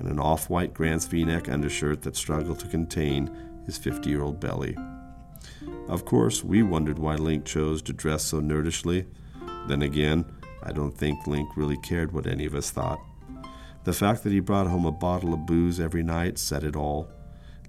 and 0.00 0.08
an 0.08 0.18
off 0.18 0.50
white 0.50 0.74
Grant's 0.74 1.06
v 1.06 1.24
neck 1.24 1.48
undershirt 1.48 2.02
that 2.02 2.16
struggled 2.16 2.58
to 2.58 2.66
contain 2.66 3.30
his 3.64 3.78
50 3.78 4.10
year 4.10 4.22
old 4.22 4.40
belly. 4.40 4.76
Of 5.86 6.04
course, 6.04 6.42
we 6.42 6.64
wondered 6.64 6.98
why 6.98 7.14
Link 7.14 7.44
chose 7.44 7.80
to 7.82 7.92
dress 7.92 8.24
so 8.24 8.40
nerdishly. 8.40 9.06
Then 9.68 9.82
again, 9.82 10.24
I 10.68 10.72
don't 10.72 10.92
think 10.92 11.26
Link 11.26 11.56
really 11.56 11.78
cared 11.78 12.12
what 12.12 12.26
any 12.26 12.44
of 12.44 12.54
us 12.54 12.70
thought. 12.70 13.00
The 13.84 13.94
fact 13.94 14.22
that 14.22 14.32
he 14.32 14.40
brought 14.40 14.66
home 14.66 14.84
a 14.84 14.92
bottle 14.92 15.32
of 15.32 15.46
booze 15.46 15.80
every 15.80 16.02
night 16.02 16.38
said 16.38 16.62
it 16.62 16.76
all, 16.76 17.08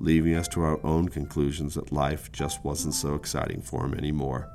leaving 0.02 0.36
us 0.36 0.50
to 0.50 0.62
our 0.62 0.86
own 0.86 1.08
conclusions 1.08 1.76
that 1.76 1.94
life 1.94 2.30
just 2.34 2.66
wasn't 2.66 2.94
so 2.94 3.16
exciting 3.16 3.62
for 3.62 3.86
him 3.86 3.94
anymore. 3.94 4.52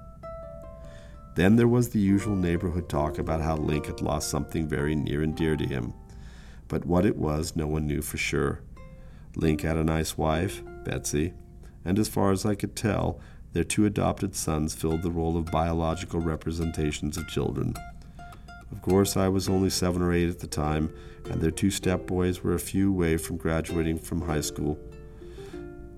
Then 1.36 1.56
there 1.56 1.66
was 1.66 1.88
the 1.88 2.00
usual 2.00 2.36
neighborhood 2.36 2.90
talk 2.90 3.18
about 3.18 3.40
how 3.40 3.56
Link 3.56 3.86
had 3.86 4.02
lost 4.02 4.28
something 4.28 4.68
very 4.68 4.94
near 4.94 5.22
and 5.22 5.34
dear 5.34 5.56
to 5.56 5.64
him. 5.66 5.94
But 6.68 6.84
what 6.84 7.06
it 7.06 7.16
was, 7.16 7.56
no 7.56 7.66
one 7.66 7.86
knew 7.86 8.02
for 8.02 8.18
sure. 8.18 8.60
Link 9.36 9.62
had 9.62 9.78
a 9.78 9.84
nice 9.84 10.18
wife, 10.18 10.62
Betsy, 10.84 11.32
and 11.82 11.98
as 11.98 12.08
far 12.08 12.30
as 12.30 12.44
I 12.44 12.54
could 12.54 12.76
tell, 12.76 13.20
their 13.54 13.64
two 13.64 13.86
adopted 13.86 14.36
sons 14.36 14.74
filled 14.74 15.02
the 15.02 15.10
role 15.10 15.38
of 15.38 15.46
biological 15.46 16.20
representations 16.20 17.16
of 17.16 17.26
children. 17.26 17.74
Of 18.72 18.82
course, 18.82 19.16
I 19.16 19.28
was 19.28 19.48
only 19.48 19.70
seven 19.70 20.02
or 20.02 20.12
eight 20.12 20.28
at 20.28 20.40
the 20.40 20.46
time, 20.46 20.92
and 21.30 21.40
their 21.40 21.50
two 21.50 21.70
stepboys 21.70 22.42
were 22.42 22.54
a 22.54 22.58
few 22.58 22.90
away 22.90 23.16
from 23.16 23.36
graduating 23.36 23.98
from 23.98 24.20
high 24.20 24.40
school. 24.40 24.78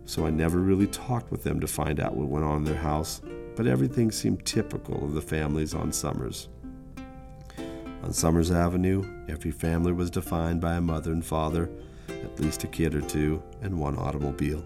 so 0.05 0.25
I 0.25 0.31
never 0.31 0.59
really 0.61 0.87
talked 0.87 1.33
with 1.33 1.43
them 1.43 1.59
to 1.59 1.67
find 1.67 1.99
out 1.99 2.15
what 2.15 2.29
went 2.29 2.45
on 2.45 2.59
in 2.59 2.65
their 2.65 2.77
house, 2.77 3.21
but 3.57 3.67
everything 3.67 4.13
seemed 4.13 4.45
typical 4.45 5.05
of 5.05 5.15
the 5.15 5.23
families 5.23 5.75
on 5.75 5.93
Summers. 5.93 6.49
On 8.05 8.13
Summers 8.13 8.53
Avenue, 8.53 9.03
every 9.29 9.51
family 9.51 9.93
was 9.93 10.11
defined 10.11 10.61
by 10.61 10.75
a 10.75 10.81
mother 10.81 11.11
and 11.11 11.25
father, 11.25 11.69
at 12.09 12.39
least 12.39 12.63
a 12.63 12.69
kid 12.69 12.95
or 12.95 13.01
two, 13.01 13.43
and 13.63 13.77
one 13.77 13.97
automobile. 13.99 14.65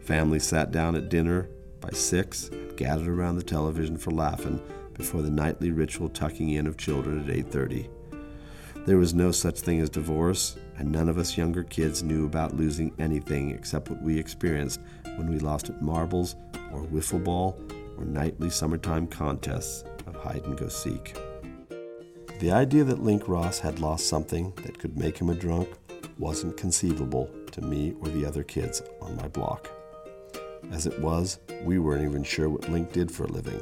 Families 0.00 0.44
sat 0.44 0.72
down 0.72 0.96
at 0.96 1.08
dinner 1.08 1.48
by 1.80 1.90
six 1.90 2.48
and 2.48 2.76
gathered 2.76 3.06
around 3.06 3.36
the 3.36 3.42
television 3.44 3.96
for 3.96 4.10
laughing 4.10 4.60
before 4.96 5.22
the 5.22 5.30
nightly 5.30 5.70
ritual 5.70 6.08
tucking 6.08 6.50
in 6.50 6.66
of 6.66 6.76
children 6.76 7.20
at 7.20 7.30
8:30. 7.30 7.88
There 8.86 8.98
was 8.98 9.14
no 9.14 9.32
such 9.32 9.60
thing 9.60 9.80
as 9.80 9.90
divorce, 9.90 10.56
and 10.78 10.92
none 10.92 11.08
of 11.08 11.18
us 11.18 11.36
younger 11.36 11.64
kids 11.64 12.02
knew 12.02 12.24
about 12.24 12.56
losing 12.56 12.92
anything 12.98 13.50
except 13.50 13.90
what 13.90 14.02
we 14.02 14.18
experienced 14.18 14.80
when 15.16 15.28
we 15.28 15.38
lost 15.38 15.68
at 15.70 15.82
marbles 15.82 16.36
or 16.72 16.84
wiffle 16.84 17.22
ball 17.22 17.58
or 17.98 18.04
nightly 18.04 18.50
summertime 18.50 19.06
contests 19.06 19.84
of 20.06 20.14
hide 20.14 20.44
and 20.44 20.56
go 20.56 20.68
seek. 20.68 21.16
The 22.38 22.52
idea 22.52 22.84
that 22.84 23.02
Link 23.02 23.28
Ross 23.28 23.58
had 23.58 23.80
lost 23.80 24.08
something 24.08 24.52
that 24.62 24.78
could 24.78 24.96
make 24.96 25.18
him 25.18 25.30
a 25.30 25.34
drunk 25.34 25.68
wasn't 26.18 26.56
conceivable 26.56 27.30
to 27.52 27.62
me 27.62 27.94
or 28.00 28.08
the 28.08 28.26
other 28.26 28.42
kids 28.42 28.82
on 29.00 29.16
my 29.16 29.28
block. 29.28 29.70
As 30.70 30.86
it 30.86 31.00
was, 31.00 31.38
we 31.64 31.78
weren't 31.78 32.04
even 32.04 32.22
sure 32.22 32.48
what 32.48 32.68
Link 32.68 32.92
did 32.92 33.10
for 33.10 33.24
a 33.24 33.32
living, 33.32 33.60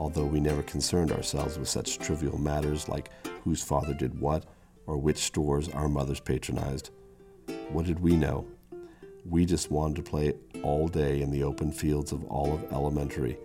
although 0.00 0.24
we 0.24 0.40
never 0.40 0.62
concerned 0.62 1.12
ourselves 1.12 1.58
with 1.58 1.68
such 1.68 1.98
trivial 1.98 2.38
matters 2.38 2.88
like 2.88 3.10
whose 3.44 3.62
father 3.62 3.92
did 3.92 4.18
what 4.18 4.46
or 4.86 4.96
which 4.96 5.18
stores 5.18 5.68
our 5.68 5.90
mothers 5.90 6.18
patronized. 6.18 6.88
What 7.68 7.84
did 7.84 8.00
we 8.00 8.16
know? 8.16 8.46
We 9.28 9.44
just 9.44 9.70
wanted 9.70 9.96
to 9.96 10.10
play 10.10 10.32
all 10.62 10.88
day 10.88 11.20
in 11.20 11.30
the 11.30 11.42
open 11.42 11.70
fields 11.70 12.12
of 12.12 12.24
Olive 12.30 12.72
Elementary 12.72 13.36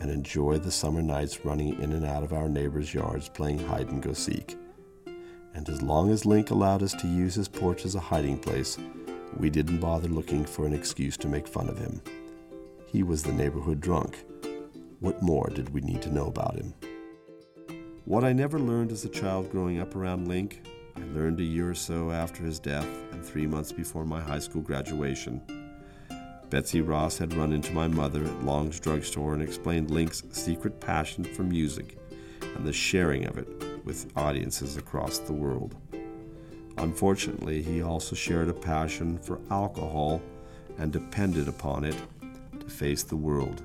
and 0.00 0.08
enjoy 0.08 0.58
the 0.58 0.70
summer 0.70 1.02
nights 1.02 1.44
running 1.44 1.82
in 1.82 1.92
and 1.92 2.06
out 2.06 2.22
of 2.22 2.32
our 2.32 2.48
neighbors' 2.48 2.94
yards 2.94 3.28
playing 3.28 3.58
hide 3.58 3.88
and 3.88 4.00
go 4.00 4.12
seek. 4.12 4.56
And 5.54 5.68
as 5.68 5.82
long 5.82 6.12
as 6.12 6.24
Link 6.24 6.50
allowed 6.50 6.84
us 6.84 6.94
to 6.94 7.08
use 7.08 7.34
his 7.34 7.48
porch 7.48 7.84
as 7.84 7.96
a 7.96 8.00
hiding 8.00 8.38
place, 8.38 8.78
we 9.36 9.50
didn't 9.50 9.80
bother 9.80 10.08
looking 10.08 10.44
for 10.44 10.64
an 10.64 10.74
excuse 10.74 11.16
to 11.16 11.28
make 11.28 11.48
fun 11.48 11.68
of 11.68 11.78
him. 11.78 12.00
He 12.86 13.02
was 13.02 13.24
the 13.24 13.32
neighborhood 13.32 13.80
drunk. 13.80 14.24
What 15.04 15.20
more 15.20 15.50
did 15.52 15.68
we 15.68 15.82
need 15.82 16.00
to 16.00 16.14
know 16.14 16.28
about 16.28 16.54
him? 16.54 16.72
What 18.06 18.24
I 18.24 18.32
never 18.32 18.58
learned 18.58 18.90
as 18.90 19.04
a 19.04 19.10
child 19.10 19.50
growing 19.50 19.78
up 19.78 19.94
around 19.94 20.28
Link, 20.28 20.66
I 20.96 21.02
learned 21.12 21.38
a 21.40 21.44
year 21.44 21.68
or 21.68 21.74
so 21.74 22.10
after 22.10 22.42
his 22.42 22.58
death 22.58 22.88
and 23.12 23.22
three 23.22 23.46
months 23.46 23.70
before 23.70 24.06
my 24.06 24.22
high 24.22 24.38
school 24.38 24.62
graduation. 24.62 25.42
Betsy 26.48 26.80
Ross 26.80 27.18
had 27.18 27.34
run 27.34 27.52
into 27.52 27.74
my 27.74 27.86
mother 27.86 28.24
at 28.24 28.44
Long's 28.46 28.80
drugstore 28.80 29.34
and 29.34 29.42
explained 29.42 29.90
Link's 29.90 30.22
secret 30.30 30.80
passion 30.80 31.22
for 31.22 31.42
music 31.42 31.98
and 32.56 32.64
the 32.64 32.72
sharing 32.72 33.26
of 33.26 33.36
it 33.36 33.84
with 33.84 34.10
audiences 34.16 34.78
across 34.78 35.18
the 35.18 35.34
world. 35.34 35.76
Unfortunately, 36.78 37.60
he 37.62 37.82
also 37.82 38.16
shared 38.16 38.48
a 38.48 38.54
passion 38.54 39.18
for 39.18 39.38
alcohol 39.50 40.22
and 40.78 40.90
depended 40.90 41.46
upon 41.46 41.84
it 41.84 41.96
to 42.58 42.70
face 42.70 43.02
the 43.02 43.16
world. 43.16 43.62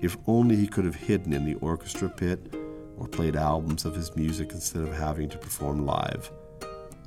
If 0.00 0.18
only 0.26 0.56
he 0.56 0.66
could 0.66 0.84
have 0.84 0.94
hidden 0.94 1.32
in 1.32 1.46
the 1.46 1.54
orchestra 1.54 2.10
pit 2.10 2.54
or 2.98 3.08
played 3.08 3.34
albums 3.34 3.84
of 3.86 3.94
his 3.94 4.14
music 4.14 4.52
instead 4.52 4.82
of 4.82 4.92
having 4.92 5.28
to 5.30 5.38
perform 5.38 5.86
live. 5.86 6.30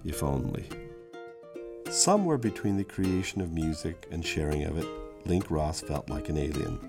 If 0.04 0.24
only. 0.24 0.68
Somewhere 1.90 2.38
between 2.38 2.78
the 2.78 2.84
creation 2.84 3.42
of 3.42 3.52
music 3.52 4.08
and 4.12 4.26
sharing 4.26 4.64
of 4.64 4.78
it, 4.78 4.88
Link 5.26 5.52
Ross 5.52 5.82
felt 5.82 6.10
like 6.10 6.30
an 6.30 6.38
alien. 6.38 6.80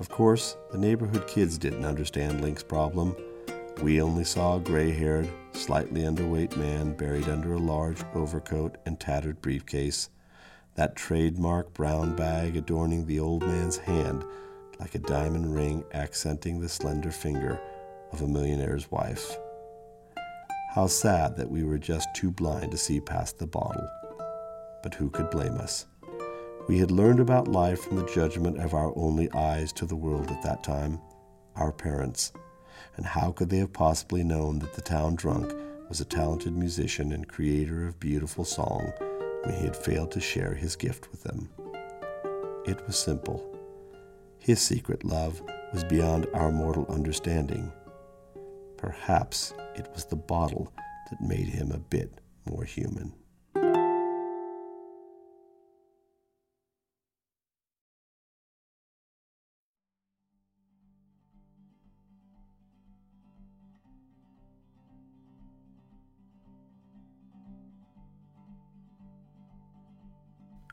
Of 0.00 0.08
course, 0.08 0.56
the 0.72 0.78
neighborhood 0.78 1.28
kids 1.28 1.58
didn't 1.58 1.84
understand 1.84 2.40
Link's 2.40 2.64
problem. 2.64 3.14
We 3.82 4.00
only 4.00 4.24
saw 4.24 4.56
a 4.56 4.60
gray 4.60 4.90
haired, 4.90 5.28
slightly 5.52 6.02
underweight 6.02 6.56
man 6.56 6.94
buried 6.94 7.28
under 7.28 7.52
a 7.52 7.58
large 7.58 8.02
overcoat 8.14 8.78
and 8.86 8.98
tattered 8.98 9.40
briefcase, 9.40 10.10
that 10.74 10.96
trademark 10.96 11.72
brown 11.72 12.16
bag 12.16 12.56
adorning 12.56 13.06
the 13.06 13.20
old 13.20 13.42
man's 13.42 13.76
hand 13.76 14.24
like 14.78 14.94
a 14.94 15.00
diamond 15.00 15.54
ring 15.54 15.84
accenting 15.92 16.60
the 16.60 16.68
slender 16.68 17.10
finger 17.10 17.60
of 18.12 18.22
a 18.22 18.26
millionaire's 18.26 18.90
wife. 18.90 19.36
How 20.74 20.86
sad 20.86 21.36
that 21.36 21.50
we 21.50 21.62
were 21.62 21.78
just 21.78 22.08
too 22.14 22.30
blind 22.30 22.72
to 22.72 22.78
see 22.78 23.00
past 23.00 23.38
the 23.38 23.46
bottle 23.46 23.88
but 24.84 24.94
who 24.94 25.08
could 25.08 25.30
blame 25.30 25.56
us? 25.56 25.86
We 26.68 26.78
had 26.78 26.90
learned 26.90 27.18
about 27.18 27.48
life 27.48 27.80
from 27.80 27.96
the 27.96 28.06
judgment 28.14 28.60
of 28.60 28.74
our 28.74 28.92
only 28.96 29.32
eyes 29.32 29.72
to 29.72 29.86
the 29.86 29.96
world 29.96 30.30
at 30.30 30.42
that 30.42 30.62
time, 30.62 31.00
our 31.56 31.72
parents. 31.72 32.32
And 32.96 33.06
how 33.06 33.32
could 33.32 33.48
they 33.48 33.58
have 33.58 33.72
possibly 33.72 34.22
known 34.22 34.58
that 34.58 34.74
the 34.74 34.82
town 34.82 35.14
drunk 35.14 35.52
was 35.88 36.00
a 36.00 36.04
talented 36.04 36.54
musician 36.54 37.12
and 37.12 37.26
creator 37.26 37.86
of 37.86 37.98
beautiful 37.98 38.44
song 38.44 38.92
when 39.42 39.54
he 39.54 39.64
had 39.64 39.76
failed 39.76 40.12
to 40.12 40.20
share 40.20 40.54
his 40.54 40.76
gift 40.76 41.10
with 41.10 41.22
them? 41.22 41.48
It 42.66 42.86
was 42.86 42.98
simple. 42.98 43.53
His 44.44 44.60
secret 44.60 45.04
love 45.04 45.40
was 45.72 45.84
beyond 45.84 46.26
our 46.34 46.52
mortal 46.52 46.84
understanding. 46.90 47.72
Perhaps 48.76 49.54
it 49.74 49.88
was 49.94 50.04
the 50.04 50.16
bottle 50.16 50.70
that 51.08 51.22
made 51.22 51.48
him 51.48 51.72
a 51.72 51.78
bit 51.78 52.20
more 52.44 52.64
human. 52.64 53.14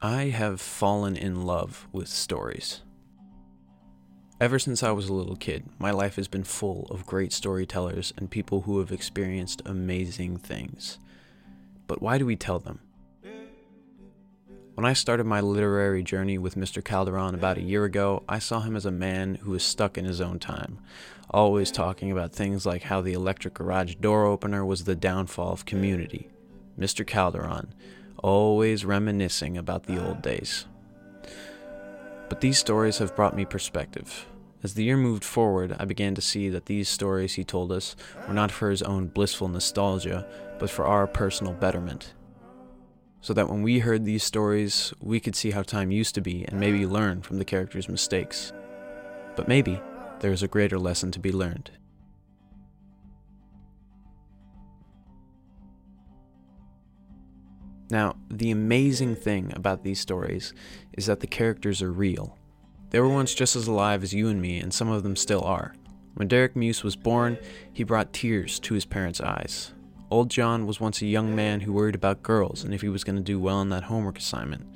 I 0.02 0.24
have 0.24 0.60
fallen 0.60 1.16
in 1.16 1.46
love 1.46 1.88
with 1.94 2.10
stories. 2.10 2.82
Ever 4.42 4.58
since 4.58 4.82
I 4.82 4.90
was 4.90 5.08
a 5.08 5.14
little 5.14 5.36
kid, 5.36 5.66
my 5.78 5.92
life 5.92 6.16
has 6.16 6.28
been 6.28 6.44
full 6.44 6.88
of 6.90 7.06
great 7.06 7.32
storytellers 7.32 8.12
and 8.18 8.28
people 8.28 8.62
who 8.62 8.80
have 8.80 8.92
experienced 8.92 9.62
amazing 9.68 10.38
things. 10.38 10.98
But 11.86 12.02
why 12.02 12.18
do 12.18 12.26
we 12.26 12.36
tell 12.36 12.58
them? 12.58 12.80
When 14.74 14.84
I 14.84 14.94
started 14.94 15.26
my 15.26 15.42
literary 15.42 16.02
journey 16.02 16.40
with 16.40 16.56
Mr. 16.56 16.84
Calderon 16.84 17.36
about 17.36 17.60
a 17.60 17.62
year 17.62 17.86
ago, 17.86 18.24
I 18.28 18.40
saw 18.40 18.62
him 18.62 18.76
as 18.76 18.88
a 18.88 18.90
man 18.90 19.36
who 19.36 19.52
was 19.52 19.62
stuck 19.62 19.96
in 19.96 20.06
his 20.06 20.20
own 20.20 20.40
time, 20.40 20.80
always 21.30 21.70
talking 21.70 22.12
about 22.12 22.34
things 22.34 22.66
like 22.66 22.82
how 22.82 23.00
the 23.00 23.14
electric 23.14 23.54
garage 23.54 23.94
door 23.94 24.26
opener 24.26 24.66
was 24.66 24.86
the 24.86 24.96
downfall 24.96 25.54
of 25.54 25.66
community. 25.66 26.30
Mr. 26.80 27.06
Calderon, 27.06 27.76
always 28.24 28.86
reminiscing 28.86 29.56
about 29.56 29.84
the 29.84 30.04
old 30.04 30.24
days. 30.24 30.66
But 32.28 32.42
these 32.42 32.58
stories 32.58 32.98
have 32.98 33.16
brought 33.16 33.36
me 33.36 33.46
perspective. 33.46 34.26
As 34.64 34.76
the 34.76 34.84
year 34.84 34.98
moved 34.98 35.24
forward, 35.24 35.76
I 35.80 35.86
began 35.86 36.14
to 36.14 36.22
see 36.22 36.48
that 36.50 36.68
these 36.68 36.88
stories 36.88 37.34
he 37.34 37.44
told 37.44 37.72
us 37.72 37.96
were 38.28 38.34
not 38.34 38.52
for 38.52 38.70
his 38.70 38.84
own 38.84 39.08
blissful 39.08 39.48
nostalgia, 39.48 40.28
but 40.60 40.70
for 40.70 40.86
our 40.86 41.08
personal 41.08 41.54
betterment. 41.54 42.14
So 43.22 43.34
that 43.34 43.50
when 43.50 43.64
we 43.64 43.80
heard 43.80 44.06
these 44.06 44.24
stories, 44.24 44.94
we 45.02 45.20
could 45.20 45.36
see 45.36 45.52
how 45.52 45.64
time 45.64 45.92
used 45.92 46.14
to 46.16 46.22
be 46.22 46.46
and 46.46 46.60
maybe 46.60 46.86
learn 46.86 47.24
from 47.24 47.40
the 47.40 47.46
characters' 47.46 47.90
mistakes. 47.90 48.54
But 49.36 49.48
maybe 49.48 49.82
there 50.20 50.32
is 50.32 50.44
a 50.44 50.48
greater 50.48 50.78
lesson 50.78 51.12
to 51.12 51.20
be 51.20 51.32
learned. 51.32 51.72
Now, 57.90 58.16
the 58.30 58.52
amazing 58.52 59.16
thing 59.16 59.52
about 59.56 59.84
these 59.84 60.00
stories 60.00 60.54
is 60.94 61.08
that 61.08 61.20
the 61.20 61.28
characters 61.28 61.82
are 61.82 61.92
real. 61.92 62.38
They 62.92 63.00
were 63.00 63.10
once 63.10 63.34
just 63.34 63.56
as 63.56 63.68
alive 63.68 64.04
as 64.04 64.14
you 64.14 64.28
and 64.28 64.42
me, 64.42 64.60
and 64.60 64.74
some 64.74 64.90
of 64.90 65.04
them 65.04 65.16
still 65.16 65.44
are. 65.44 65.74
When 66.16 66.28
Derek 66.28 66.56
Muse 66.56 66.84
was 66.84 66.98
born, 66.98 67.38
he 67.72 67.84
brought 67.84 68.14
tears 68.14 68.60
to 68.60 68.74
his 68.74 68.86
parents' 68.86 69.22
eyes. 69.22 69.74
Old 70.10 70.30
John 70.30 70.66
was 70.66 70.82
once 70.82 71.02
a 71.02 71.08
young 71.08 71.34
man 71.34 71.62
who 71.62 71.72
worried 71.72 71.96
about 71.96 72.22
girls 72.22 72.66
and 72.66 72.74
if 72.74 72.82
he 72.82 72.90
was 72.90 73.06
going 73.06 73.16
to 73.16 73.22
do 73.22 73.40
well 73.40 73.56
on 73.56 73.70
that 73.70 73.84
homework 73.84 74.18
assignment. 74.18 74.68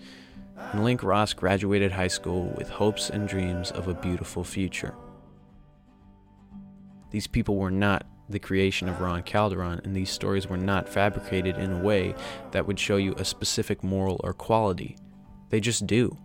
And 0.72 0.86
Link 0.86 1.04
Ross 1.04 1.34
graduated 1.34 1.92
high 1.92 2.08
school 2.08 2.54
with 2.58 2.70
hopes 2.70 3.10
and 3.10 3.28
dreams 3.28 3.70
of 3.72 3.90
a 3.90 3.94
beautiful 3.94 4.46
future. 4.46 4.96
These 7.12 7.28
people 7.28 7.58
were 7.58 7.70
not 7.70 8.08
the 8.30 8.40
creation 8.40 8.88
of 8.88 9.02
Ron 9.02 9.24
Calderon, 9.24 9.82
and 9.84 9.94
these 9.94 10.10
stories 10.10 10.48
were 10.48 10.58
not 10.58 10.88
fabricated 10.88 11.58
in 11.58 11.72
a 11.74 11.82
way 11.82 12.16
that 12.52 12.66
would 12.66 12.80
show 12.80 12.96
you 12.96 13.14
a 13.16 13.26
specific 13.26 13.84
moral 13.84 14.22
or 14.24 14.34
quality. 14.34 14.96
They 15.50 15.60
just 15.60 15.86
do. 15.86 16.18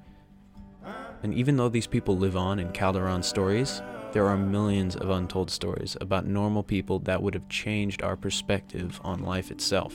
And 1.22 1.34
even 1.34 1.56
though 1.56 1.68
these 1.68 1.86
people 1.86 2.16
live 2.16 2.36
on 2.36 2.58
in 2.58 2.72
Calderon's 2.72 3.26
stories, 3.26 3.82
there 4.12 4.26
are 4.26 4.36
millions 4.36 4.96
of 4.96 5.10
untold 5.10 5.50
stories 5.50 5.96
about 6.00 6.26
normal 6.26 6.62
people 6.62 6.98
that 7.00 7.22
would 7.22 7.34
have 7.34 7.48
changed 7.48 8.02
our 8.02 8.16
perspective 8.16 9.00
on 9.04 9.22
life 9.22 9.50
itself. 9.50 9.94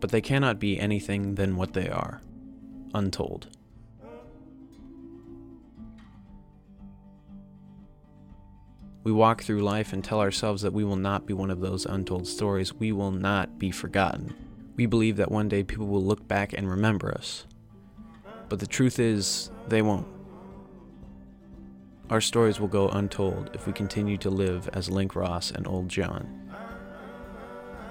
But 0.00 0.10
they 0.10 0.20
cannot 0.20 0.58
be 0.58 0.80
anything 0.80 1.34
than 1.34 1.56
what 1.56 1.74
they 1.74 1.88
are 1.88 2.20
untold. 2.94 3.48
We 9.02 9.12
walk 9.12 9.42
through 9.42 9.62
life 9.62 9.92
and 9.92 10.04
tell 10.04 10.20
ourselves 10.20 10.62
that 10.62 10.74
we 10.74 10.84
will 10.84 10.96
not 10.96 11.26
be 11.26 11.32
one 11.32 11.50
of 11.50 11.60
those 11.60 11.86
untold 11.86 12.26
stories. 12.26 12.74
We 12.74 12.92
will 12.92 13.12
not 13.12 13.58
be 13.58 13.70
forgotten. 13.70 14.34
We 14.76 14.86
believe 14.86 15.16
that 15.16 15.30
one 15.30 15.48
day 15.48 15.62
people 15.62 15.86
will 15.86 16.04
look 16.04 16.28
back 16.28 16.52
and 16.52 16.68
remember 16.68 17.12
us. 17.12 17.46
But 18.50 18.58
the 18.58 18.66
truth 18.66 18.98
is, 18.98 19.50
they 19.68 19.80
won't. 19.80 20.08
Our 22.10 22.20
stories 22.20 22.58
will 22.58 22.68
go 22.68 22.88
untold 22.88 23.50
if 23.54 23.68
we 23.68 23.72
continue 23.72 24.18
to 24.18 24.28
live 24.28 24.68
as 24.72 24.90
Link 24.90 25.14
Ross 25.14 25.52
and 25.52 25.68
Old 25.68 25.88
John. 25.88 26.28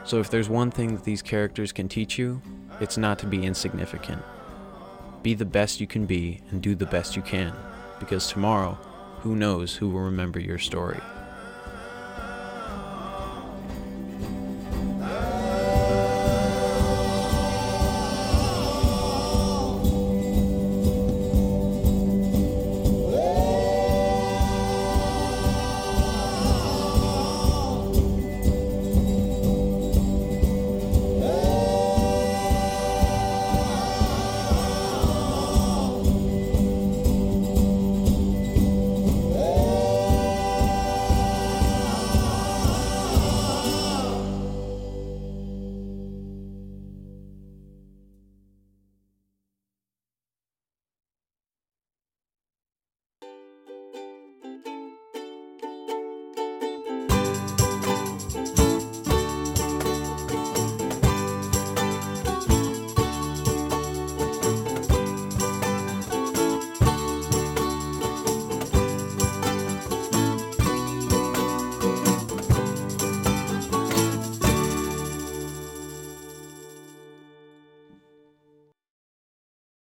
So, 0.03 0.19
if 0.19 0.29
there's 0.29 0.49
one 0.49 0.69
thing 0.69 0.95
that 0.95 1.05
these 1.05 1.21
characters 1.21 1.71
can 1.71 1.87
teach 1.87 2.17
you, 2.17 2.41
it's 2.81 2.97
not 2.97 3.19
to 3.19 3.25
be 3.25 3.45
insignificant. 3.45 4.21
Be 5.23 5.33
the 5.33 5.45
best 5.45 5.79
you 5.79 5.87
can 5.87 6.05
be 6.05 6.41
and 6.51 6.61
do 6.61 6.75
the 6.75 6.85
best 6.85 7.15
you 7.15 7.21
can, 7.21 7.53
because 7.97 8.27
tomorrow, 8.27 8.77
who 9.21 9.37
knows 9.37 9.77
who 9.77 9.87
will 9.87 10.01
remember 10.01 10.41
your 10.41 10.57
story. 10.57 10.99